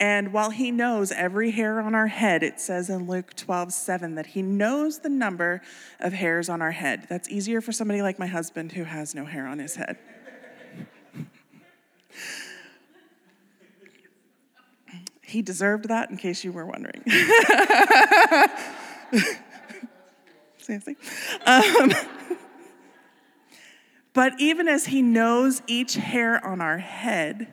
And 0.00 0.32
while 0.32 0.50
he 0.50 0.70
knows 0.70 1.12
every 1.12 1.52
hair 1.52 1.80
on 1.80 1.94
our 1.94 2.08
head, 2.08 2.42
it 2.42 2.60
says 2.60 2.90
in 2.90 3.06
Luke 3.06 3.34
12, 3.34 3.72
7, 3.72 4.16
that 4.16 4.26
he 4.26 4.42
knows 4.42 5.00
the 5.00 5.08
number 5.08 5.62
of 6.00 6.12
hairs 6.12 6.48
on 6.48 6.60
our 6.60 6.72
head. 6.72 7.06
That's 7.08 7.28
easier 7.28 7.60
for 7.60 7.72
somebody 7.72 8.02
like 8.02 8.18
my 8.18 8.26
husband 8.26 8.72
who 8.72 8.84
has 8.84 9.14
no 9.14 9.24
hair 9.24 9.46
on 9.46 9.58
his 9.58 9.76
head. 9.76 9.98
He 15.26 15.42
deserved 15.42 15.88
that, 15.88 16.10
in 16.10 16.16
case 16.16 16.44
you 16.44 16.52
were 16.52 16.64
wondering. 16.64 17.02
Um, 21.46 21.92
but 24.14 24.32
even 24.38 24.68
as 24.68 24.86
He 24.86 25.02
knows 25.02 25.62
each 25.66 25.94
hair 25.94 26.44
on 26.44 26.60
our 26.60 26.78
head, 26.78 27.48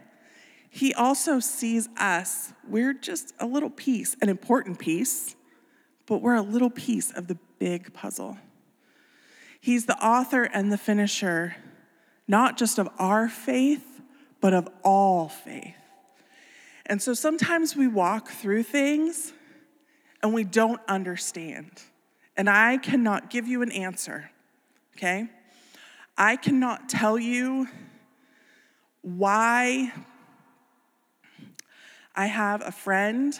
He 0.74 0.94
also 0.94 1.42
sees 1.42 1.90
us. 1.98 2.54
We're 2.66 2.94
just 2.94 3.34
a 3.42 3.46
little 3.46 3.70
piece, 3.70 4.16
an 4.22 4.30
important 4.30 4.80
piece, 4.80 5.36
but 6.06 6.22
we're 6.22 6.36
a 6.36 6.42
little 6.42 6.70
piece 6.70 7.12
of 7.12 7.28
the 7.28 7.38
big 7.60 7.94
puzzle. 7.94 8.38
He's 9.60 9.86
the 9.86 9.98
author 9.98 10.44
and 10.44 10.72
the 10.72 10.78
finisher, 10.78 11.58
not 12.26 12.58
just 12.58 12.80
of 12.80 12.88
our 12.98 13.28
faith, 13.28 14.02
but 14.40 14.54
of 14.54 14.70
all 14.82 15.28
faith. 15.28 15.76
And 16.86 17.02
so 17.02 17.14
sometimes 17.14 17.76
we 17.76 17.90
walk 17.90 18.30
through 18.30 18.64
things 18.64 19.34
and 20.24 20.34
we 20.34 20.46
don't 20.46 20.82
understand. 20.88 21.70
And 22.38 22.50
I 22.50 22.78
cannot 22.78 23.30
give 23.30 23.46
you 23.46 23.62
an 23.62 23.74
answer, 23.74 24.32
okay? 24.96 25.30
I 26.18 26.38
cannot 26.38 26.88
tell 26.88 27.20
you 27.20 27.68
why 29.02 29.92
I 32.16 32.26
have 32.26 32.62
a 32.66 32.72
friend, 32.72 33.38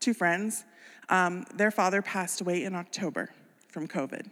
two 0.00 0.14
friends, 0.14 0.64
um, 1.08 1.44
their 1.54 1.70
father 1.70 2.00
passed 2.02 2.40
away 2.40 2.64
in 2.64 2.74
October 2.74 3.30
from 3.68 3.88
COVID. 3.88 4.30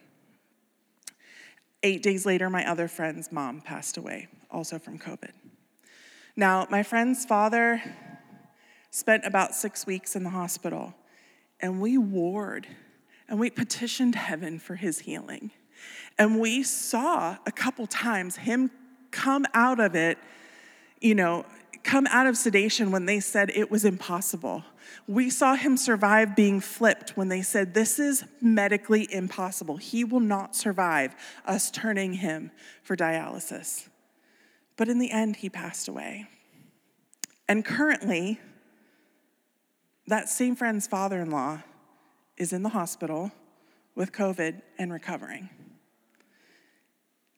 Eight 1.82 2.02
days 2.02 2.24
later, 2.24 2.48
my 2.48 2.68
other 2.68 2.88
friend's 2.88 3.30
mom 3.30 3.60
passed 3.60 3.96
away, 3.96 4.28
also 4.50 4.78
from 4.78 4.98
COVID. 4.98 5.32
Now, 6.36 6.66
my 6.70 6.82
friend's 6.82 7.24
father 7.24 7.82
spent 8.90 9.24
about 9.26 9.54
six 9.54 9.86
weeks 9.86 10.16
in 10.16 10.22
the 10.22 10.30
hospital, 10.30 10.94
and 11.60 11.80
we 11.80 11.98
warred 11.98 12.66
and 13.28 13.38
we 13.38 13.50
petitioned 13.50 14.14
heaven 14.14 14.58
for 14.58 14.76
his 14.76 15.00
healing. 15.00 15.50
And 16.18 16.38
we 16.38 16.62
saw 16.62 17.36
a 17.46 17.52
couple 17.52 17.86
times 17.86 18.36
him 18.36 18.70
come 19.10 19.46
out 19.54 19.80
of 19.80 19.94
it, 19.94 20.18
you 21.00 21.14
know, 21.14 21.44
come 21.84 22.06
out 22.08 22.26
of 22.26 22.36
sedation 22.36 22.90
when 22.90 23.06
they 23.06 23.20
said 23.20 23.50
it 23.50 23.70
was 23.70 23.84
impossible. 23.84 24.64
We 25.06 25.30
saw 25.30 25.54
him 25.54 25.76
survive 25.76 26.36
being 26.36 26.60
flipped 26.60 27.16
when 27.16 27.28
they 27.28 27.42
said, 27.42 27.74
This 27.74 27.98
is 27.98 28.24
medically 28.40 29.12
impossible. 29.12 29.76
He 29.76 30.04
will 30.04 30.20
not 30.20 30.54
survive 30.54 31.14
us 31.44 31.70
turning 31.70 32.14
him 32.14 32.50
for 32.82 32.96
dialysis. 32.96 33.88
But 34.76 34.88
in 34.88 34.98
the 34.98 35.10
end, 35.10 35.36
he 35.36 35.48
passed 35.48 35.88
away. 35.88 36.28
And 37.48 37.64
currently, 37.64 38.40
that 40.06 40.28
same 40.28 40.56
friend's 40.56 40.86
father 40.86 41.20
in 41.20 41.30
law 41.30 41.62
is 42.36 42.52
in 42.52 42.62
the 42.62 42.70
hospital 42.70 43.30
with 43.94 44.12
COVID 44.12 44.62
and 44.78 44.92
recovering. 44.92 45.50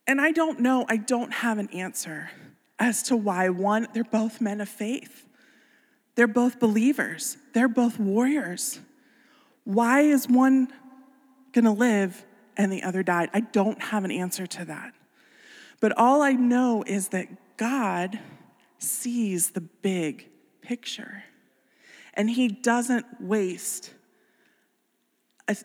And 0.06 0.20
I 0.20 0.32
don't 0.32 0.60
know, 0.60 0.84
I 0.88 0.96
don't 0.96 1.32
have 1.32 1.58
an 1.58 1.68
answer 1.70 2.30
as 2.78 3.02
to 3.04 3.16
why 3.16 3.48
one, 3.48 3.88
they're 3.92 4.04
both 4.04 4.40
men 4.40 4.60
of 4.60 4.68
faith. 4.68 5.26
They're 6.14 6.26
both 6.26 6.60
believers, 6.60 7.36
they're 7.52 7.68
both 7.68 7.98
warriors. 7.98 8.80
Why 9.64 10.00
is 10.00 10.28
one 10.28 10.68
gonna 11.52 11.72
live 11.72 12.24
and 12.56 12.70
the 12.70 12.82
other 12.82 13.02
died? 13.02 13.30
I 13.32 13.40
don't 13.40 13.80
have 13.80 14.04
an 14.04 14.10
answer 14.10 14.46
to 14.46 14.64
that. 14.66 14.92
But 15.80 15.96
all 15.96 16.22
I 16.22 16.32
know 16.32 16.84
is 16.86 17.08
that 17.08 17.56
God 17.56 18.20
sees 18.78 19.50
the 19.50 19.60
big 19.60 20.28
picture 20.60 21.24
and 22.14 22.30
He 22.30 22.48
doesn't 22.48 23.06
waste 23.20 23.92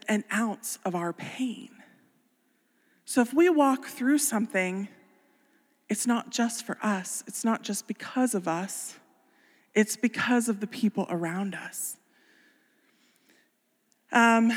an 0.08 0.24
ounce 0.34 0.80
of 0.84 0.96
our 0.96 1.14
pain. 1.14 1.70
So 3.06 3.22
if 3.22 3.34
we 3.34 3.50
walk 3.50 3.86
through 3.86 4.18
something, 4.18 4.88
it's 5.90 6.06
not 6.06 6.30
just 6.30 6.64
for 6.64 6.78
us, 6.84 7.24
it's 7.28 7.44
not 7.44 7.64
just 7.64 7.88
because 7.88 8.36
of 8.36 8.48
us, 8.48 8.96
it's 9.74 9.98
because 9.98 10.48
of 10.48 10.60
the 10.60 10.68
people 10.68 11.08
around 11.10 11.56
us. 11.56 11.98
Um, 14.12 14.52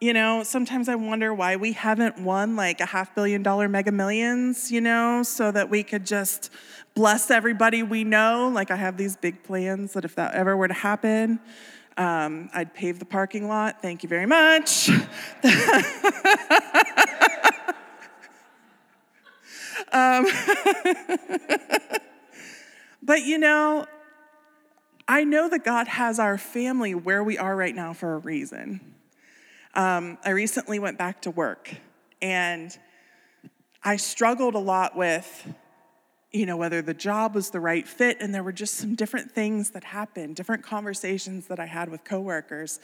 you 0.00 0.12
know, 0.12 0.42
sometimes 0.42 0.88
I 0.88 0.96
wonder 0.96 1.32
why 1.32 1.56
we 1.56 1.72
haven't 1.72 2.20
won 2.20 2.56
like 2.56 2.80
a 2.80 2.86
half 2.86 3.14
billion 3.14 3.42
dollar 3.42 3.68
mega 3.68 3.90
millions, 3.90 4.70
you 4.70 4.80
know, 4.80 5.22
so 5.22 5.50
that 5.50 5.70
we 5.70 5.82
could 5.82 6.04
just 6.04 6.50
bless 6.94 7.30
everybody 7.30 7.82
we 7.82 8.04
know. 8.04 8.50
Like, 8.52 8.70
I 8.70 8.76
have 8.76 8.96
these 8.96 9.16
big 9.16 9.42
plans 9.42 9.94
that 9.94 10.04
if 10.04 10.14
that 10.16 10.34
ever 10.34 10.56
were 10.56 10.68
to 10.68 10.74
happen, 10.74 11.40
um, 11.96 12.50
I'd 12.52 12.74
pave 12.74 12.98
the 12.98 13.04
parking 13.04 13.48
lot. 13.48 13.80
Thank 13.80 14.02
you 14.02 14.08
very 14.08 14.26
much. 14.26 14.90
um, 19.92 20.26
but 23.02 23.22
you 23.22 23.38
know, 23.38 23.86
I 25.06 25.24
know 25.24 25.48
that 25.48 25.64
God 25.64 25.86
has 25.88 26.18
our 26.18 26.38
family 26.38 26.94
where 26.94 27.22
we 27.22 27.36
are 27.36 27.54
right 27.54 27.74
now 27.74 27.92
for 27.92 28.14
a 28.14 28.18
reason. 28.18 28.94
Um, 29.74 30.18
I 30.24 30.30
recently 30.30 30.78
went 30.78 30.98
back 30.98 31.22
to 31.22 31.30
work 31.30 31.74
and 32.22 32.76
I 33.82 33.96
struggled 33.96 34.54
a 34.54 34.60
lot 34.60 34.96
with, 34.96 35.52
you 36.32 36.46
know, 36.46 36.56
whether 36.56 36.80
the 36.80 36.94
job 36.94 37.34
was 37.34 37.50
the 37.50 37.60
right 37.60 37.86
fit. 37.86 38.16
And 38.20 38.34
there 38.34 38.42
were 38.42 38.52
just 38.52 38.76
some 38.76 38.94
different 38.94 39.32
things 39.32 39.70
that 39.72 39.84
happened, 39.84 40.36
different 40.36 40.62
conversations 40.62 41.48
that 41.48 41.60
I 41.60 41.66
had 41.66 41.90
with 41.90 42.02
coworkers 42.04 42.80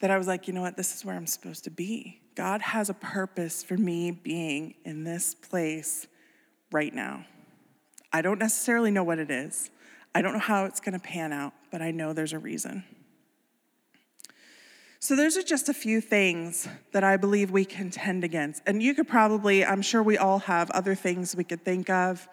that 0.00 0.10
I 0.10 0.18
was 0.18 0.26
like, 0.26 0.46
you 0.46 0.54
know 0.54 0.62
what, 0.62 0.76
this 0.76 0.94
is 0.94 1.04
where 1.04 1.16
I'm 1.16 1.26
supposed 1.26 1.64
to 1.64 1.70
be. 1.70 2.20
God 2.34 2.60
has 2.60 2.88
a 2.88 2.94
purpose 2.94 3.62
for 3.62 3.76
me 3.76 4.10
being 4.10 4.74
in 4.84 5.04
this 5.04 5.34
place 5.34 6.06
right 6.70 6.94
now. 6.94 7.24
I 8.12 8.22
don't 8.22 8.38
necessarily 8.38 8.90
know 8.90 9.04
what 9.04 9.18
it 9.18 9.30
is. 9.30 9.70
I 10.14 10.22
don't 10.22 10.32
know 10.32 10.38
how 10.38 10.64
it's 10.64 10.80
going 10.80 10.98
to 10.98 11.04
pan 11.04 11.32
out, 11.32 11.52
but 11.70 11.82
I 11.82 11.90
know 11.90 12.12
there's 12.12 12.32
a 12.32 12.38
reason. 12.38 12.84
So, 15.00 15.14
those 15.14 15.36
are 15.36 15.42
just 15.42 15.68
a 15.68 15.74
few 15.74 16.00
things 16.00 16.66
that 16.92 17.04
I 17.04 17.16
believe 17.16 17.52
we 17.52 17.64
contend 17.64 18.24
against. 18.24 18.62
And 18.66 18.82
you 18.82 18.94
could 18.94 19.06
probably, 19.06 19.64
I'm 19.64 19.82
sure 19.82 20.02
we 20.02 20.18
all 20.18 20.40
have 20.40 20.70
other 20.70 20.96
things 20.96 21.36
we 21.36 21.44
could 21.44 21.64
think 21.64 21.88
of, 21.88 22.28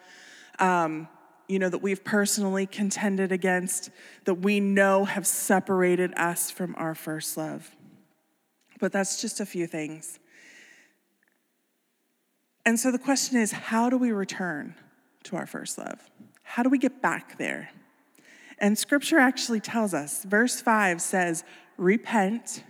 um, 0.57 1.07
you 1.47 1.59
know, 1.59 1.69
that 1.69 1.79
we've 1.79 2.03
personally 2.03 2.65
contended 2.65 3.31
against, 3.31 3.89
that 4.25 4.35
we 4.35 4.59
know 4.59 5.05
have 5.05 5.27
separated 5.27 6.13
us 6.17 6.49
from 6.49 6.75
our 6.77 6.95
first 6.95 7.37
love. 7.37 7.71
But 8.79 8.91
that's 8.91 9.21
just 9.21 9.39
a 9.39 9.45
few 9.45 9.67
things. 9.67 10.19
And 12.65 12.79
so 12.79 12.91
the 12.91 12.99
question 12.99 13.37
is 13.37 13.51
how 13.51 13.89
do 13.89 13.97
we 13.97 14.11
return 14.11 14.75
to 15.23 15.35
our 15.35 15.45
first 15.45 15.77
love? 15.77 15.99
How 16.43 16.63
do 16.63 16.69
we 16.69 16.77
get 16.77 17.01
back 17.01 17.37
there? 17.37 17.69
And 18.57 18.77
scripture 18.77 19.19
actually 19.19 19.59
tells 19.59 19.93
us, 19.93 20.23
verse 20.23 20.61
5 20.61 21.01
says, 21.01 21.43
repent, 21.77 22.63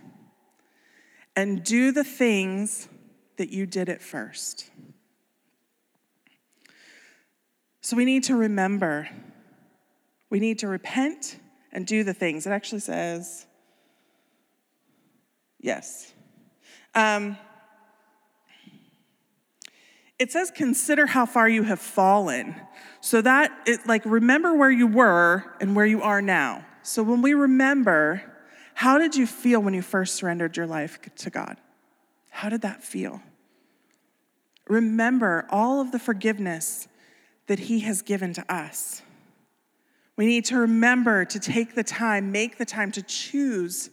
and 1.34 1.62
do 1.62 1.92
the 1.92 2.04
things 2.04 2.88
that 3.36 3.50
you 3.50 3.66
did 3.66 3.88
at 3.88 4.02
first. 4.02 4.70
So 7.86 7.96
we 7.96 8.04
need 8.04 8.24
to 8.24 8.34
remember 8.34 9.08
We 10.28 10.40
need 10.40 10.58
to 10.58 10.68
repent 10.68 11.38
and 11.72 11.86
do 11.86 12.02
the 12.02 12.12
things. 12.12 12.46
It 12.46 12.50
actually 12.50 12.80
says, 12.80 13.46
yes. 15.60 16.12
Um, 16.96 17.36
it 20.18 20.32
says, 20.32 20.50
consider 20.50 21.06
how 21.06 21.26
far 21.26 21.48
you 21.48 21.62
have 21.62 21.78
fallen. 21.78 22.56
So 23.00 23.22
that, 23.22 23.52
it, 23.66 23.86
like, 23.86 24.04
remember 24.04 24.52
where 24.54 24.70
you 24.70 24.88
were 24.88 25.44
and 25.60 25.76
where 25.76 25.86
you 25.86 26.02
are 26.02 26.20
now. 26.20 26.64
So 26.82 27.04
when 27.04 27.22
we 27.22 27.34
remember, 27.34 28.22
how 28.74 28.98
did 28.98 29.14
you 29.14 29.26
feel 29.26 29.60
when 29.60 29.74
you 29.74 29.82
first 29.82 30.16
surrendered 30.16 30.56
your 30.56 30.66
life 30.66 30.98
to 31.18 31.30
God? 31.30 31.56
How 32.30 32.48
did 32.48 32.62
that 32.62 32.82
feel? 32.82 33.22
Remember 34.66 35.46
all 35.50 35.80
of 35.80 35.92
the 35.92 36.00
forgiveness 36.00 36.88
that 37.46 37.60
He 37.60 37.80
has 37.80 38.02
given 38.02 38.32
to 38.34 38.52
us. 38.52 39.02
We 40.16 40.26
need 40.26 40.44
to 40.46 40.56
remember 40.56 41.24
to 41.24 41.38
take 41.38 41.74
the 41.74 41.84
time, 41.84 42.32
make 42.32 42.58
the 42.58 42.64
time 42.64 42.90
to 42.92 43.02
choose 43.02 43.90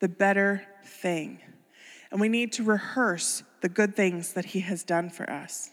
the 0.00 0.08
better 0.08 0.66
thing. 0.84 1.40
And 2.10 2.20
we 2.20 2.28
need 2.28 2.52
to 2.54 2.64
rehearse 2.64 3.42
the 3.60 3.68
good 3.68 3.94
things 3.94 4.32
that 4.32 4.46
He 4.46 4.60
has 4.60 4.82
done 4.82 5.10
for 5.10 5.28
us. 5.30 5.70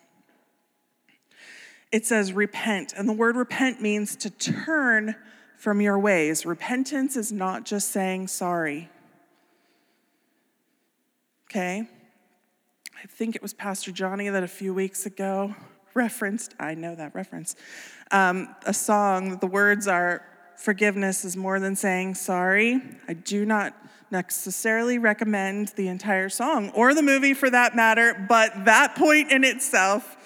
It 1.92 2.06
says 2.06 2.34
repent, 2.34 2.94
and 2.98 3.08
the 3.08 3.14
word 3.14 3.38
repent 3.38 3.82
means 3.82 4.16
to 4.18 4.30
turn 4.30 5.16
from 5.58 5.80
your 5.80 5.98
ways. 5.98 6.46
Repentance 6.46 7.16
is 7.16 7.32
not 7.32 7.64
just 7.66 7.92
saying 7.92 8.28
sorry. 8.28 8.90
Okay? 11.50 11.88
I 13.02 13.08
think 13.08 13.36
it 13.36 13.42
was 13.42 13.54
Pastor 13.54 13.92
Johnny 13.92 14.28
that 14.28 14.44
a 14.44 14.48
few 14.48 14.74
weeks 14.74 15.06
ago 15.06 15.56
referenced, 15.96 16.54
I 16.60 16.76
know 16.76 16.94
that 16.94 17.16
reference, 17.16 17.56
um, 18.12 18.54
a 18.66 18.74
song. 18.74 19.40
The 19.40 19.48
words 19.48 19.88
are 19.88 20.24
forgiveness 20.58 21.26
is 21.26 21.36
more 21.36 21.60
than 21.60 21.76
saying 21.76 22.16
sorry. 22.16 22.82
I 23.08 23.14
do 23.14 23.46
not 23.46 23.74
necessarily 24.12 24.98
recommend 24.98 25.70
the 25.70 25.88
entire 25.88 26.30
song 26.30 26.70
or 26.72 26.94
the 26.94 27.02
movie 27.02 27.34
for 27.34 27.50
that 27.50 27.76
matter, 27.76 28.14
but 28.30 28.66
that 28.66 28.96
point 28.96 29.32
in 29.32 29.44
itself 29.44 30.18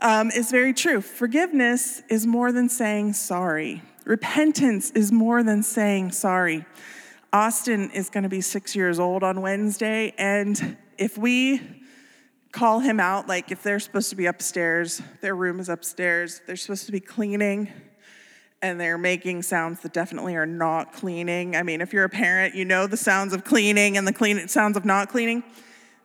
um, 0.00 0.30
is 0.30 0.50
very 0.50 0.72
true. 0.72 1.00
Forgiveness 1.00 2.02
is 2.08 2.26
more 2.26 2.50
than 2.50 2.68
saying 2.68 3.12
sorry, 3.12 3.82
repentance 4.04 4.90
is 4.92 5.12
more 5.12 5.42
than 5.42 5.62
saying 5.62 6.12
sorry. 6.12 6.64
Austin 7.32 7.90
is 7.92 8.10
going 8.10 8.24
to 8.24 8.28
be 8.28 8.40
six 8.40 8.74
years 8.74 8.98
old 8.98 9.22
on 9.22 9.40
Wednesday, 9.40 10.12
and 10.18 10.76
if 10.98 11.16
we 11.16 11.79
call 12.52 12.80
him 12.80 13.00
out, 13.00 13.28
like 13.28 13.50
if 13.50 13.62
they're 13.62 13.80
supposed 13.80 14.10
to 14.10 14.16
be 14.16 14.26
upstairs, 14.26 15.02
their 15.20 15.34
room 15.34 15.60
is 15.60 15.68
upstairs, 15.68 16.40
they're 16.46 16.56
supposed 16.56 16.86
to 16.86 16.92
be 16.92 17.00
cleaning, 17.00 17.72
and 18.62 18.80
they're 18.80 18.98
making 18.98 19.42
sounds 19.42 19.80
that 19.80 19.92
definitely 19.92 20.36
are 20.36 20.46
not 20.46 20.92
cleaning. 20.92 21.56
I 21.56 21.62
mean, 21.62 21.80
if 21.80 21.92
you're 21.92 22.04
a 22.04 22.10
parent, 22.10 22.54
you 22.54 22.64
know 22.64 22.86
the 22.86 22.96
sounds 22.96 23.32
of 23.32 23.44
cleaning 23.44 23.96
and 23.96 24.06
the 24.06 24.12
clean 24.12 24.46
sounds 24.48 24.76
of 24.76 24.84
not 24.84 25.08
cleaning. 25.08 25.42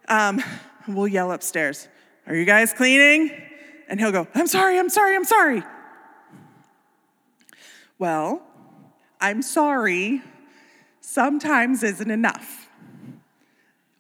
Um, 0.08 0.42
we'll 0.88 1.08
yell 1.08 1.32
upstairs, 1.32 1.88
Are 2.28 2.36
you 2.36 2.46
guys 2.46 2.74
cleaning? 2.74 3.32
And 3.88 4.00
he'll 4.00 4.12
go, 4.12 4.28
I'm 4.34 4.48
sorry, 4.48 4.80
I'm 4.80 4.90
sorry, 4.90 5.16
I'm 5.16 5.26
sorry. 5.26 5.64
Well, 8.00 8.42
I'm 9.22 9.42
sorry 9.42 10.22
sometimes 11.02 11.84
isn't 11.84 12.10
enough. 12.10 12.65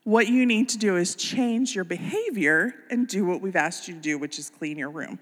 What 0.05 0.27
you 0.27 0.45
need 0.45 0.69
to 0.69 0.77
do 0.77 0.97
is 0.97 1.15
change 1.15 1.73
your 1.73 1.83
behavior 1.83 2.75
and 2.91 3.07
do 3.07 3.25
what 3.25 3.41
we've 3.41 3.55
asked 3.55 3.87
you 3.87 3.95
to 3.95 3.99
do, 3.99 4.19
which 4.19 4.37
is 4.37 4.51
clean 4.51 4.77
your 4.77 4.91
room. 4.91 5.17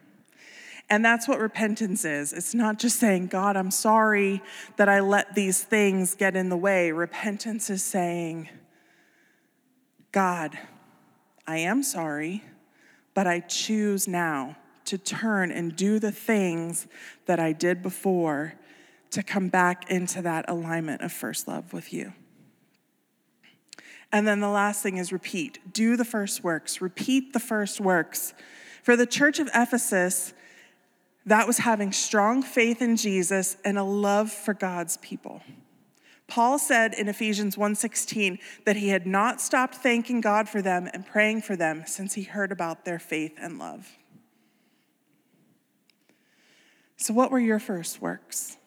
And 0.89 1.05
that's 1.05 1.25
what 1.25 1.39
repentance 1.39 2.03
is. 2.03 2.33
It's 2.33 2.53
not 2.53 2.79
just 2.79 2.99
saying, 2.99 3.27
God, 3.27 3.55
I'm 3.55 3.71
sorry 3.71 4.43
that 4.75 4.89
I 4.89 4.99
let 4.99 5.35
these 5.35 5.63
things 5.63 6.15
get 6.15 6.35
in 6.35 6.49
the 6.49 6.57
way. 6.57 6.91
Repentance 6.91 7.69
is 7.69 7.81
saying, 7.81 8.49
God, 10.11 10.59
I 11.47 11.59
am 11.59 11.81
sorry, 11.81 12.43
but 13.13 13.25
I 13.25 13.39
choose 13.39 14.05
now 14.05 14.57
to 14.83 14.97
turn 14.97 15.49
and 15.49 15.77
do 15.77 15.97
the 15.97 16.11
things 16.11 16.87
that 17.25 17.39
I 17.39 17.53
did 17.53 17.81
before 17.81 18.55
to 19.11 19.23
come 19.23 19.47
back 19.47 19.89
into 19.89 20.21
that 20.23 20.49
alignment 20.49 21.01
of 21.01 21.13
first 21.13 21.47
love 21.47 21.71
with 21.71 21.93
you. 21.93 22.11
And 24.13 24.27
then 24.27 24.41
the 24.41 24.47
last 24.47 24.83
thing 24.83 24.97
is 24.97 25.11
repeat. 25.11 25.73
Do 25.73 25.97
the 25.97 26.05
first 26.05 26.43
works. 26.43 26.81
Repeat 26.81 27.33
the 27.33 27.39
first 27.39 27.81
works. 27.81 28.35
For 28.83 28.95
the 28.95 29.07
church 29.07 29.39
of 29.39 29.49
Ephesus, 29.55 30.33
that 31.25 31.47
was 31.47 31.57
having 31.57 31.91
strong 31.91 32.43
faith 32.43 32.79
in 32.79 32.95
Jesus 32.95 33.57
and 33.65 33.75
a 33.77 33.83
love 33.83 34.31
for 34.31 34.53
God's 34.53 34.97
people. 34.97 35.41
Paul 36.27 36.59
said 36.59 36.93
in 36.93 37.09
Ephesians 37.09 37.57
1:16 37.57 38.37
that 38.65 38.75
he 38.75 38.89
had 38.89 39.07
not 39.07 39.41
stopped 39.41 39.75
thanking 39.75 40.21
God 40.21 40.47
for 40.47 40.61
them 40.61 40.87
and 40.93 41.05
praying 41.05 41.41
for 41.41 41.55
them 41.55 41.83
since 41.87 42.13
he 42.13 42.23
heard 42.23 42.51
about 42.51 42.85
their 42.85 42.99
faith 42.99 43.33
and 43.37 43.57
love. 43.57 43.97
So 46.97 47.13
what 47.13 47.31
were 47.31 47.39
your 47.39 47.59
first 47.59 47.99
works? 47.99 48.57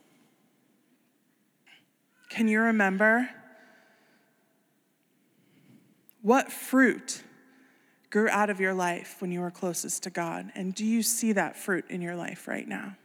Can 2.29 2.49
you 2.49 2.61
remember 2.61 3.31
what 6.27 6.51
fruit 6.51 7.23
grew 8.11 8.29
out 8.31 8.51
of 8.51 8.59
your 8.59 8.75
life 8.75 9.19
when 9.21 9.31
you 9.31 9.39
were 9.39 9.51
closest 9.51 10.03
to 10.03 10.11
God? 10.11 10.51
And 10.57 10.75
do 10.75 10.85
you 10.85 11.01
see 11.01 11.31
that 11.31 11.57
fruit 11.57 11.85
in 11.89 12.03
your 12.03 12.17
life 12.17 12.49
right 12.49 12.67
now? 12.67 12.97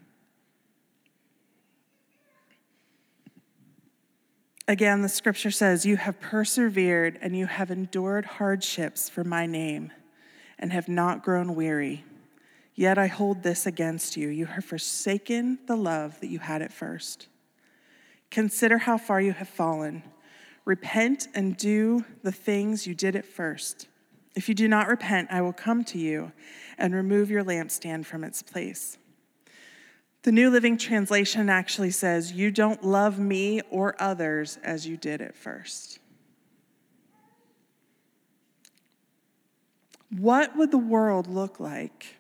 Again, 4.68 5.04
the 5.04 5.10
scripture 5.10 5.52
says, 5.52 5.86
You 5.86 5.98
have 5.98 6.20
persevered 6.20 7.20
and 7.22 7.38
you 7.38 7.46
have 7.46 7.70
endured 7.70 8.26
hardships 8.26 9.08
for 9.08 9.24
my 9.24 9.46
name 9.46 9.92
and 10.58 10.74
have 10.74 10.90
not 10.90 11.24
grown 11.24 11.54
weary. 11.54 12.04
Yet 12.74 12.98
I 12.98 13.06
hold 13.06 13.44
this 13.44 13.68
against 13.68 14.18
you. 14.18 14.30
You 14.30 14.48
have 14.48 14.66
forsaken 14.66 15.60
the 15.68 15.76
love 15.76 16.20
that 16.22 16.32
you 16.32 16.40
had 16.40 16.64
at 16.64 16.74
first. 16.74 17.28
Consider 18.32 18.80
how 18.80 18.98
far 18.98 19.22
you 19.22 19.34
have 19.34 19.50
fallen. 19.50 20.02
Repent 20.66 21.28
and 21.34 21.58
do 21.58 22.06
the 22.24 22.32
things 22.32 22.86
you 22.86 22.94
did 22.94 23.16
at 23.16 23.26
first. 23.26 23.88
If 24.36 24.48
you 24.48 24.56
do 24.56 24.68
not 24.68 24.88
repent, 24.88 25.30
I 25.32 25.42
will 25.42 25.54
come 25.54 25.84
to 25.86 25.98
you 25.98 26.32
and 26.78 26.94
remove 26.94 27.30
your 27.30 27.44
lampstand 27.44 28.06
from 28.06 28.24
its 28.24 28.42
place. 28.42 28.98
The 30.24 30.32
New 30.32 30.52
Living 30.52 30.78
Translation 30.78 31.50
actually 31.50 31.92
says, 31.92 32.32
You 32.32 32.52
don't 32.52 32.84
love 32.84 33.18
me 33.18 33.62
or 33.72 33.96
others 34.00 34.60
as 34.64 34.86
you 34.86 34.96
did 34.96 35.20
at 35.20 35.36
first. 35.36 36.00
What 40.16 40.56
would 40.58 40.72
the 40.72 40.78
world 40.78 41.28
look 41.28 41.60
like 41.60 42.18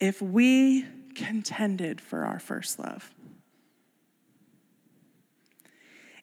if 0.00 0.20
we 0.20 0.86
contended 1.14 2.00
for 2.00 2.24
our 2.24 2.38
first 2.38 2.78
love? 2.78 3.10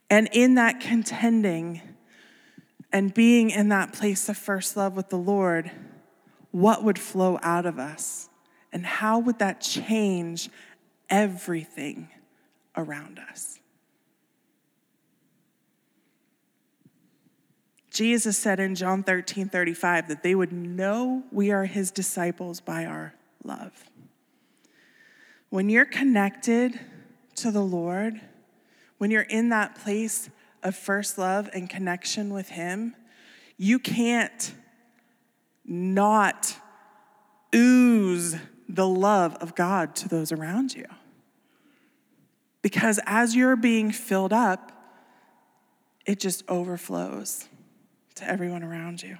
And 0.09 0.29
in 0.31 0.55
that 0.55 0.79
contending 0.79 1.81
and 2.91 3.13
being 3.13 3.49
in 3.49 3.69
that 3.69 3.93
place 3.93 4.29
of 4.29 4.37
first 4.37 4.77
love 4.77 4.95
with 4.95 5.09
the 5.09 5.17
Lord, 5.17 5.71
what 6.51 6.83
would 6.83 6.99
flow 6.99 7.39
out 7.41 7.65
of 7.65 7.79
us? 7.79 8.29
And 8.71 8.85
how 8.85 9.19
would 9.19 9.39
that 9.39 9.61
change 9.61 10.49
everything 11.09 12.09
around 12.75 13.19
us? 13.19 13.59
Jesus 17.95 18.37
said 18.37 18.59
in 18.59 18.75
John 18.75 19.03
13 19.03 19.47
35 19.47 20.09
that 20.09 20.21
they 20.21 20.35
would 20.35 20.51
know 20.51 21.23
we 21.31 21.51
are 21.51 21.63
his 21.63 21.91
disciples 21.91 22.59
by 22.59 22.85
our 22.85 23.13
love. 23.43 23.71
When 25.49 25.69
you're 25.69 25.85
connected 25.85 26.77
to 27.35 27.51
the 27.51 27.61
Lord, 27.61 28.19
when 28.97 29.11
you're 29.11 29.21
in 29.23 29.49
that 29.49 29.75
place 29.75 30.29
of 30.63 30.75
first 30.75 31.17
love 31.17 31.49
and 31.53 31.69
connection 31.69 32.33
with 32.33 32.49
Him, 32.49 32.95
you 33.57 33.79
can't 33.79 34.53
not 35.65 36.55
ooze 37.53 38.35
the 38.67 38.87
love 38.87 39.35
of 39.35 39.55
God 39.55 39.95
to 39.97 40.09
those 40.09 40.31
around 40.31 40.73
you. 40.73 40.85
Because 42.61 42.99
as 43.05 43.35
you're 43.35 43.55
being 43.55 43.91
filled 43.91 44.33
up, 44.33 44.71
it 46.05 46.19
just 46.19 46.43
overflows 46.49 47.47
to 48.15 48.29
everyone 48.29 48.63
around 48.63 49.03
you. 49.03 49.17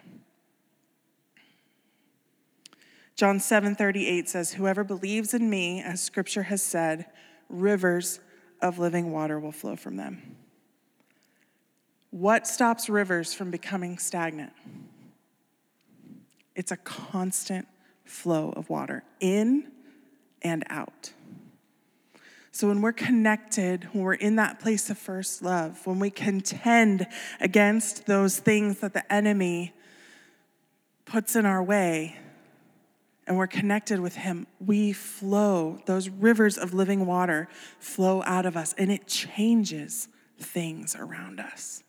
John 3.15 3.39
7:38 3.39 4.27
says, 4.27 4.53
"Whoever 4.53 4.83
believes 4.83 5.33
in 5.33 5.49
me, 5.49 5.81
as 5.81 6.01
scripture 6.01 6.43
has 6.43 6.61
said, 6.61 7.05
rivers 7.49 8.19
of 8.65 8.80
living 8.80 9.12
water 9.12 9.39
will 9.39 9.51
flow 9.51 9.75
from 9.75 9.95
them." 9.95 10.36
What 12.12 12.47
stops 12.47 12.89
rivers 12.89 13.34
from 13.34 13.51
becoming 13.51 13.97
stagnant? 13.97 14.54
It's 16.56 16.71
a 16.71 16.78
constant 16.78 17.67
flow 18.06 18.51
of 18.51 18.69
water 18.69 19.04
in 19.19 19.71
and 20.41 20.63
out. 20.69 21.13
So 22.51 22.69
when 22.69 22.82
we're 22.82 22.93
connected, 22.93 23.89
when 23.91 24.04
we're 24.04 24.13
in 24.13 24.38
that 24.38 24.62
place 24.62 24.89
of 24.89 24.97
first 24.97 25.41
love, 25.41 25.86
when 25.86 25.99
we 25.99 26.10
contend 26.10 27.06
against 27.41 28.06
those 28.06 28.39
things 28.39 28.80
that 28.80 28.93
the 28.93 29.12
enemy 29.12 29.73
puts 31.04 31.36
in 31.36 31.45
our 31.45 31.62
way, 31.62 32.17
and 33.27 33.38
we're 33.38 33.47
connected 33.47 33.99
with 33.99 34.15
Him, 34.15 34.47
we 34.59 34.93
flow, 34.93 35.79
those 35.85 36.09
rivers 36.09 36.57
of 36.57 36.73
living 36.73 37.05
water 37.05 37.47
flow 37.79 38.21
out 38.25 38.45
of 38.45 38.55
us, 38.55 38.73
and 38.77 38.91
it 38.91 39.07
changes 39.07 40.07
things 40.39 40.95
around 40.95 41.39
us. 41.39 41.83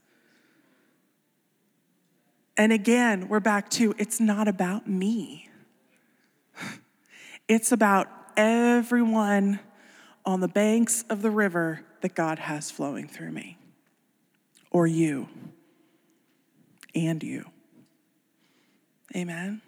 And 2.57 2.73
again, 2.73 3.29
we're 3.29 3.41
back 3.41 3.69
to 3.71 3.95
it's 3.99 4.19
not 4.19 4.49
about 4.49 4.89
me, 4.89 5.49
it's 7.49 7.71
about 7.71 8.09
everyone 8.37 9.61
on 10.25 10.41
the 10.41 10.49
banks 10.49 11.05
of 11.09 11.23
the 11.23 11.31
river 11.31 11.83
that 12.01 12.15
God 12.15 12.39
has 12.39 12.71
flowing 12.71 13.09
through 13.09 13.33
me, 13.33 13.59
or 14.71 14.87
you, 14.87 15.29
and 16.95 17.23
you. 17.23 17.45
Amen. 19.15 19.63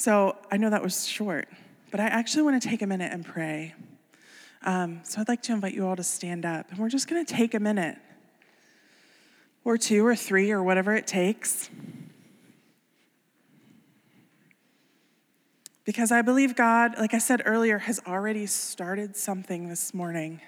So 0.00 0.36
I 0.48 0.58
know 0.58 0.70
that 0.70 0.80
was 0.80 1.08
short, 1.08 1.48
but 1.90 1.98
I 1.98 2.04
actually 2.04 2.44
want 2.44 2.62
to 2.62 2.68
take 2.68 2.82
a 2.82 2.86
minute 2.86 3.12
and 3.12 3.26
pray. 3.26 3.74
Um, 4.62 5.00
so 5.02 5.20
I'd 5.20 5.26
like 5.26 5.42
to 5.42 5.52
invite 5.52 5.74
you 5.74 5.88
all 5.88 5.96
to 5.96 6.04
stand 6.04 6.46
up, 6.46 6.70
and 6.70 6.78
we're 6.78 6.88
just 6.88 7.08
going 7.08 7.26
to 7.26 7.34
take 7.34 7.52
a 7.52 7.58
minute 7.58 7.98
or 9.64 9.76
two 9.76 10.06
or 10.06 10.14
three 10.14 10.52
or 10.52 10.62
whatever 10.62 10.94
it 10.94 11.08
takes. 11.08 11.68
Because 15.84 16.12
I 16.12 16.22
believe 16.22 16.54
God, 16.54 16.96
like 16.96 17.12
I 17.12 17.18
said 17.18 17.42
earlier, 17.44 17.78
has 17.78 18.00
already 18.06 18.46
started 18.46 19.16
something 19.16 19.68
this 19.68 19.92
morning. 19.92 20.40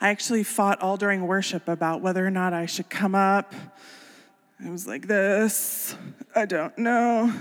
I 0.00 0.08
actually 0.08 0.42
fought 0.42 0.82
all 0.82 0.96
during 0.96 1.28
worship 1.28 1.68
about 1.68 2.00
whether 2.00 2.26
or 2.26 2.30
not 2.30 2.52
I 2.52 2.66
should 2.66 2.90
come 2.90 3.14
up. 3.14 3.54
I 4.64 4.70
was 4.70 4.88
like, 4.88 5.06
this, 5.06 5.94
I 6.34 6.46
don't 6.46 6.76
know. 6.78 7.32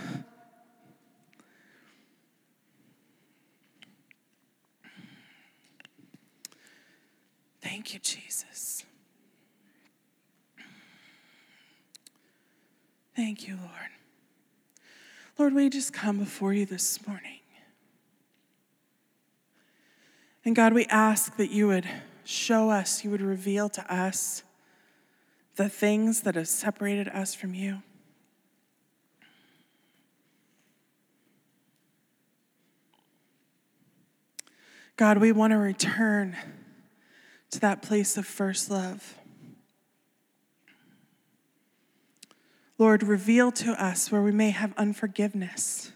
Thank 7.81 7.95
you, 7.95 7.99
Jesus. 8.01 8.85
Thank 13.15 13.47
you, 13.47 13.55
Lord. 13.55 13.89
Lord, 15.39 15.55
we 15.55 15.67
just 15.67 15.91
come 15.91 16.19
before 16.19 16.53
you 16.53 16.67
this 16.67 17.07
morning. 17.07 17.39
And 20.45 20.55
God, 20.55 20.73
we 20.73 20.85
ask 20.91 21.35
that 21.37 21.49
you 21.49 21.69
would 21.69 21.87
show 22.23 22.69
us, 22.69 23.03
you 23.03 23.09
would 23.09 23.19
reveal 23.19 23.67
to 23.69 23.91
us 23.91 24.43
the 25.55 25.67
things 25.67 26.21
that 26.21 26.35
have 26.35 26.49
separated 26.49 27.07
us 27.07 27.33
from 27.33 27.55
you. 27.55 27.81
God, 34.97 35.17
we 35.17 35.31
want 35.31 35.49
to 35.49 35.57
return 35.57 36.37
to 37.51 37.59
that 37.59 37.81
place 37.81 38.17
of 38.17 38.25
first 38.25 38.69
love. 38.69 39.15
Lord, 42.77 43.03
reveal 43.03 43.51
to 43.51 43.71
us 43.71 44.11
where 44.11 44.21
we 44.23 44.31
may 44.31 44.49
have 44.49 44.73
unforgiveness. 44.75 45.91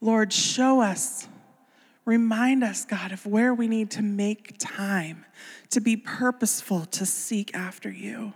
Lord, 0.00 0.32
show 0.32 0.80
us, 0.80 1.28
remind 2.04 2.64
us, 2.64 2.84
God, 2.84 3.12
of 3.12 3.26
where 3.26 3.52
we 3.52 3.68
need 3.68 3.90
to 3.92 4.02
make 4.02 4.56
time 4.58 5.26
to 5.70 5.80
be 5.80 5.96
purposeful 5.96 6.86
to 6.86 7.04
seek 7.04 7.54
after 7.54 7.90
you. 7.90 8.32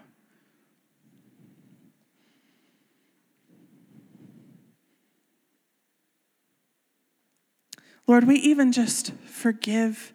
Lord, 8.06 8.26
we 8.26 8.36
even 8.36 8.72
just 8.72 9.12
forgive 9.24 10.12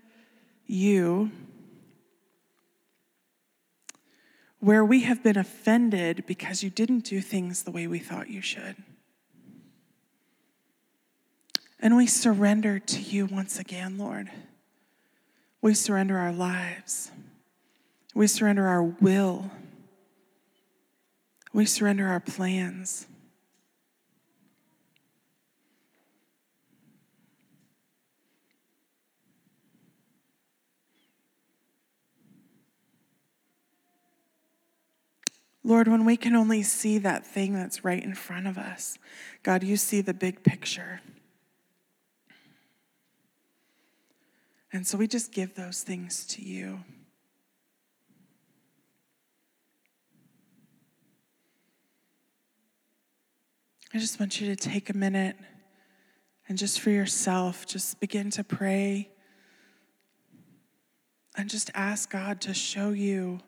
you 0.67 1.31
where 4.59 4.83
we 4.83 5.01
have 5.01 5.21
been 5.21 5.37
offended 5.37 6.25
because 6.25 6.63
you 6.63 6.71
didn't 6.71 7.01
do 7.01 7.21
things 7.21 7.63
the 7.63 7.71
way 7.71 7.85
we 7.85 7.99
thought 7.99 8.29
you 8.29 8.41
should. 8.41 8.75
And 11.79 11.95
we 11.95 12.07
surrender 12.07 12.79
to 12.79 12.99
you 12.99 13.27
once 13.27 13.59
again, 13.59 13.99
Lord. 13.99 14.31
We 15.61 15.75
surrender 15.75 16.17
our 16.17 16.31
lives. 16.31 17.11
We 18.15 18.25
surrender 18.25 18.65
our 18.65 18.81
will. 18.81 19.51
We 21.53 21.65
surrender 21.65 22.07
our 22.07 22.19
plans. 22.19 23.05
Lord, 35.65 35.87
when 35.87 36.05
we 36.05 36.15
can 36.15 36.35
only 36.35 36.61
see 36.61 36.99
that 36.99 37.25
thing 37.25 37.55
that's 37.55 37.83
right 37.83 38.03
in 38.03 38.13
front 38.13 38.45
of 38.45 38.55
us, 38.55 38.99
God, 39.41 39.63
you 39.63 39.77
see 39.77 39.99
the 39.99 40.13
big 40.13 40.43
picture. 40.43 41.01
And 44.71 44.85
so 44.85 44.95
we 44.95 45.07
just 45.07 45.31
give 45.31 45.55
those 45.55 45.81
things 45.81 46.23
to 46.27 46.43
you. 46.43 46.81
I 53.91 53.97
just 53.97 54.19
want 54.19 54.39
you 54.39 54.53
to 54.53 54.55
take 54.55 54.91
a 54.91 54.95
minute 54.95 55.35
and 56.47 56.59
just 56.59 56.79
for 56.79 56.91
yourself, 56.91 57.65
just 57.65 57.99
begin 57.99 58.29
to 58.31 58.43
pray 58.43 59.09
and 61.35 61.49
just 61.49 61.71
ask 61.73 62.11
God 62.11 62.39
to 62.41 62.53
show 62.53 62.91
you 62.91 63.39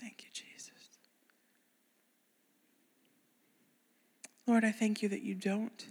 Thank 0.00 0.22
you, 0.22 0.30
Jesus. 0.32 0.78
Lord, 4.48 4.64
I 4.64 4.72
thank 4.72 5.02
you 5.02 5.10
that 5.10 5.20
you 5.20 5.34
don't 5.34 5.86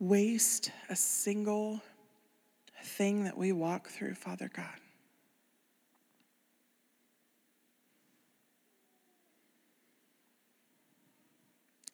waste 0.00 0.72
a 0.90 0.96
single 0.96 1.80
thing 2.82 3.22
that 3.22 3.38
we 3.38 3.52
walk 3.52 3.86
through, 3.88 4.14
Father 4.14 4.50
God. 4.52 4.66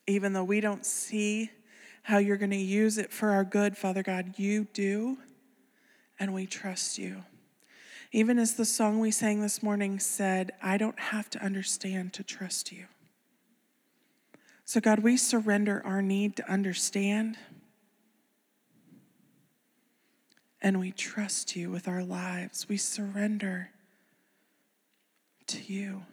Even 0.06 0.32
though 0.32 0.44
we 0.44 0.60
don't 0.60 0.86
see 0.86 1.50
how 2.04 2.16
you're 2.16 2.38
going 2.38 2.48
to 2.48 2.56
use 2.56 2.96
it 2.96 3.12
for 3.12 3.32
our 3.32 3.44
good, 3.44 3.76
Father 3.76 4.02
God, 4.02 4.38
you 4.38 4.66
do, 4.72 5.18
and 6.18 6.32
we 6.32 6.46
trust 6.46 6.96
you. 6.96 7.22
Even 8.12 8.38
as 8.38 8.54
the 8.54 8.64
song 8.64 8.98
we 8.98 9.10
sang 9.10 9.42
this 9.42 9.62
morning 9.62 9.98
said, 9.98 10.52
I 10.62 10.78
don't 10.78 10.98
have 10.98 11.28
to 11.30 11.44
understand 11.44 12.14
to 12.14 12.24
trust 12.24 12.72
you. 12.72 12.86
So, 14.72 14.80
God, 14.80 15.00
we 15.00 15.18
surrender 15.18 15.82
our 15.84 16.00
need 16.00 16.36
to 16.36 16.50
understand 16.50 17.36
and 20.62 20.80
we 20.80 20.92
trust 20.92 21.54
you 21.54 21.70
with 21.70 21.88
our 21.88 22.02
lives. 22.02 22.70
We 22.70 22.78
surrender 22.78 23.68
to 25.48 25.60
you. 25.70 26.04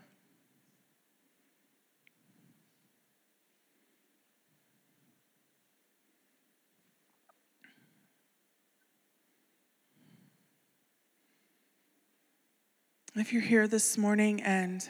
If 13.15 13.32
you're 13.32 13.41
here 13.41 13.69
this 13.69 13.98
morning 13.98 14.41
and 14.41 14.86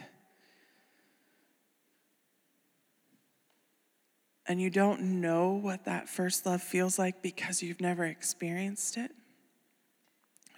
and 4.49 4.59
you 4.59 4.71
don't 4.71 4.99
know 4.99 5.51
what 5.51 5.85
that 5.85 6.09
first 6.09 6.43
love 6.43 6.63
feels 6.63 6.97
like 6.97 7.21
because 7.21 7.61
you've 7.61 7.79
never 7.79 8.03
experienced 8.03 8.97
it, 8.97 9.11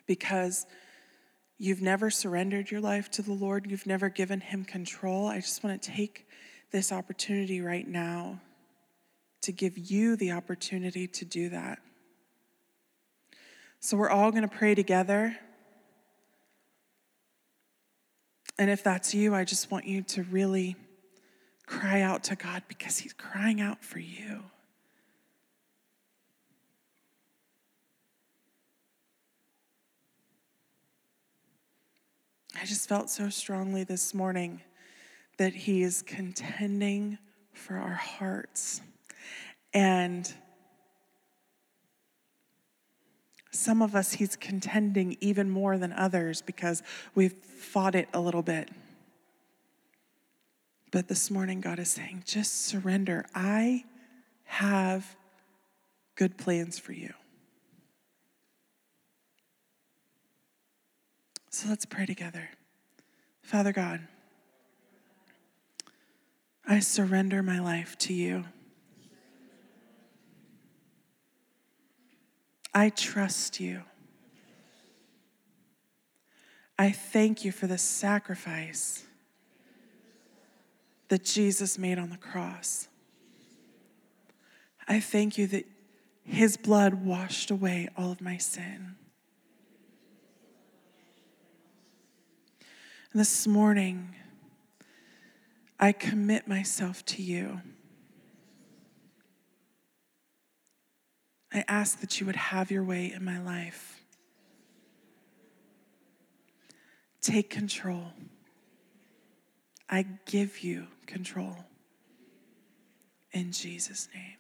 because 0.08 0.66
you've 1.58 1.82
never 1.82 2.10
surrendered 2.10 2.72
your 2.72 2.80
life 2.80 3.12
to 3.12 3.22
the 3.22 3.34
Lord, 3.34 3.70
you've 3.70 3.86
never 3.86 4.08
given 4.08 4.40
Him 4.40 4.64
control, 4.64 5.28
I 5.28 5.42
just 5.42 5.62
want 5.62 5.82
to 5.82 5.92
take 5.92 6.26
this 6.72 6.94
opportunity 6.94 7.60
right 7.60 7.86
now 7.86 8.40
to 9.42 9.52
give 9.52 9.78
you 9.78 10.16
the 10.16 10.32
opportunity 10.32 11.06
to 11.08 11.26
do 11.26 11.50
that. 11.50 11.80
So 13.82 13.98
we're 13.98 14.10
all 14.10 14.32
going 14.32 14.48
to 14.48 14.56
pray 14.56 14.74
together. 14.74 15.36
And 18.58 18.70
if 18.70 18.84
that's 18.84 19.14
you, 19.14 19.36
I 19.36 19.44
just 19.44 19.70
want 19.70 19.86
you 19.86 20.02
to 20.04 20.24
really 20.24 20.78
cry 21.72 22.02
out 22.02 22.22
to 22.26 22.36
God 22.36 22.64
because 22.68 22.98
He's 22.98 23.14
crying 23.14 23.62
out 23.62 23.82
for 23.84 24.00
you. 24.00 24.44
I 32.62 32.66
just 32.66 32.90
felt 32.90 33.10
so 33.10 33.30
strongly 33.30 33.86
this 33.86 34.14
morning 34.14 34.62
that 35.38 35.54
He 35.54 35.82
is 35.82 36.02
contending 36.02 37.18
for 37.54 37.78
our 37.78 37.94
hearts. 37.94 38.82
And 39.74 40.32
some 43.52 43.82
of 43.82 43.96
us, 43.96 44.12
He's 44.12 44.36
contending 44.36 45.16
even 45.22 45.50
more 45.50 45.78
than 45.78 45.94
others 45.94 46.42
because 46.42 46.84
we've 47.16 47.34
fought 47.34 47.96
it 47.96 48.10
a 48.14 48.20
little 48.20 48.44
bit. 48.44 48.70
But 50.92 51.08
this 51.08 51.32
morning, 51.32 51.62
God 51.62 51.80
is 51.80 51.90
saying, 51.90 52.24
just 52.26 52.66
surrender. 52.66 53.26
I 53.34 53.86
have 54.44 55.16
good 56.16 56.38
plans 56.38 56.78
for 56.78 56.92
you. 56.92 57.14
So 61.50 61.70
let's 61.70 61.86
pray 61.86 62.06
together. 62.06 62.50
Father 63.42 63.72
God, 63.72 64.02
I 66.68 66.80
surrender 66.80 67.42
my 67.42 67.60
life 67.60 67.98
to 68.00 68.14
you. 68.14 68.46
I 72.74 72.90
trust 72.90 73.60
you. 73.60 73.84
I 76.78 76.92
thank 76.92 77.46
you 77.46 77.52
for 77.52 77.68
the 77.68 77.78
sacrifice 77.78 79.06
that 81.12 81.26
Jesus 81.26 81.78
made 81.78 82.00
on 82.00 82.10
the 82.10 82.16
cross. 82.16 82.88
I 84.88 85.02
thank 85.02 85.38
you 85.38 85.46
that 85.48 85.66
his 86.24 86.56
blood 86.56 86.94
washed 86.94 87.52
away 87.52 87.90
all 87.98 88.14
of 88.14 88.22
my 88.22 88.38
sin. 88.38 88.96
And 93.12 93.20
this 93.20 93.46
morning, 93.46 94.16
I 95.78 95.92
commit 95.92 96.48
myself 96.48 97.04
to 97.08 97.22
you. 97.22 97.60
I 101.54 101.66
ask 101.68 102.00
that 102.00 102.22
you 102.22 102.26
would 102.26 102.38
have 102.38 102.72
your 102.72 102.86
way 102.86 103.12
in 103.14 103.26
my 103.26 103.42
life. 103.42 104.06
Take 107.20 107.50
control. 107.50 108.14
I 109.90 110.06
give 110.26 110.64
you 110.64 110.88
control. 111.12 111.56
In 113.32 113.52
Jesus' 113.52 114.08
name. 114.14 114.38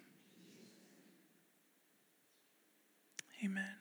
Amen. 3.43 3.80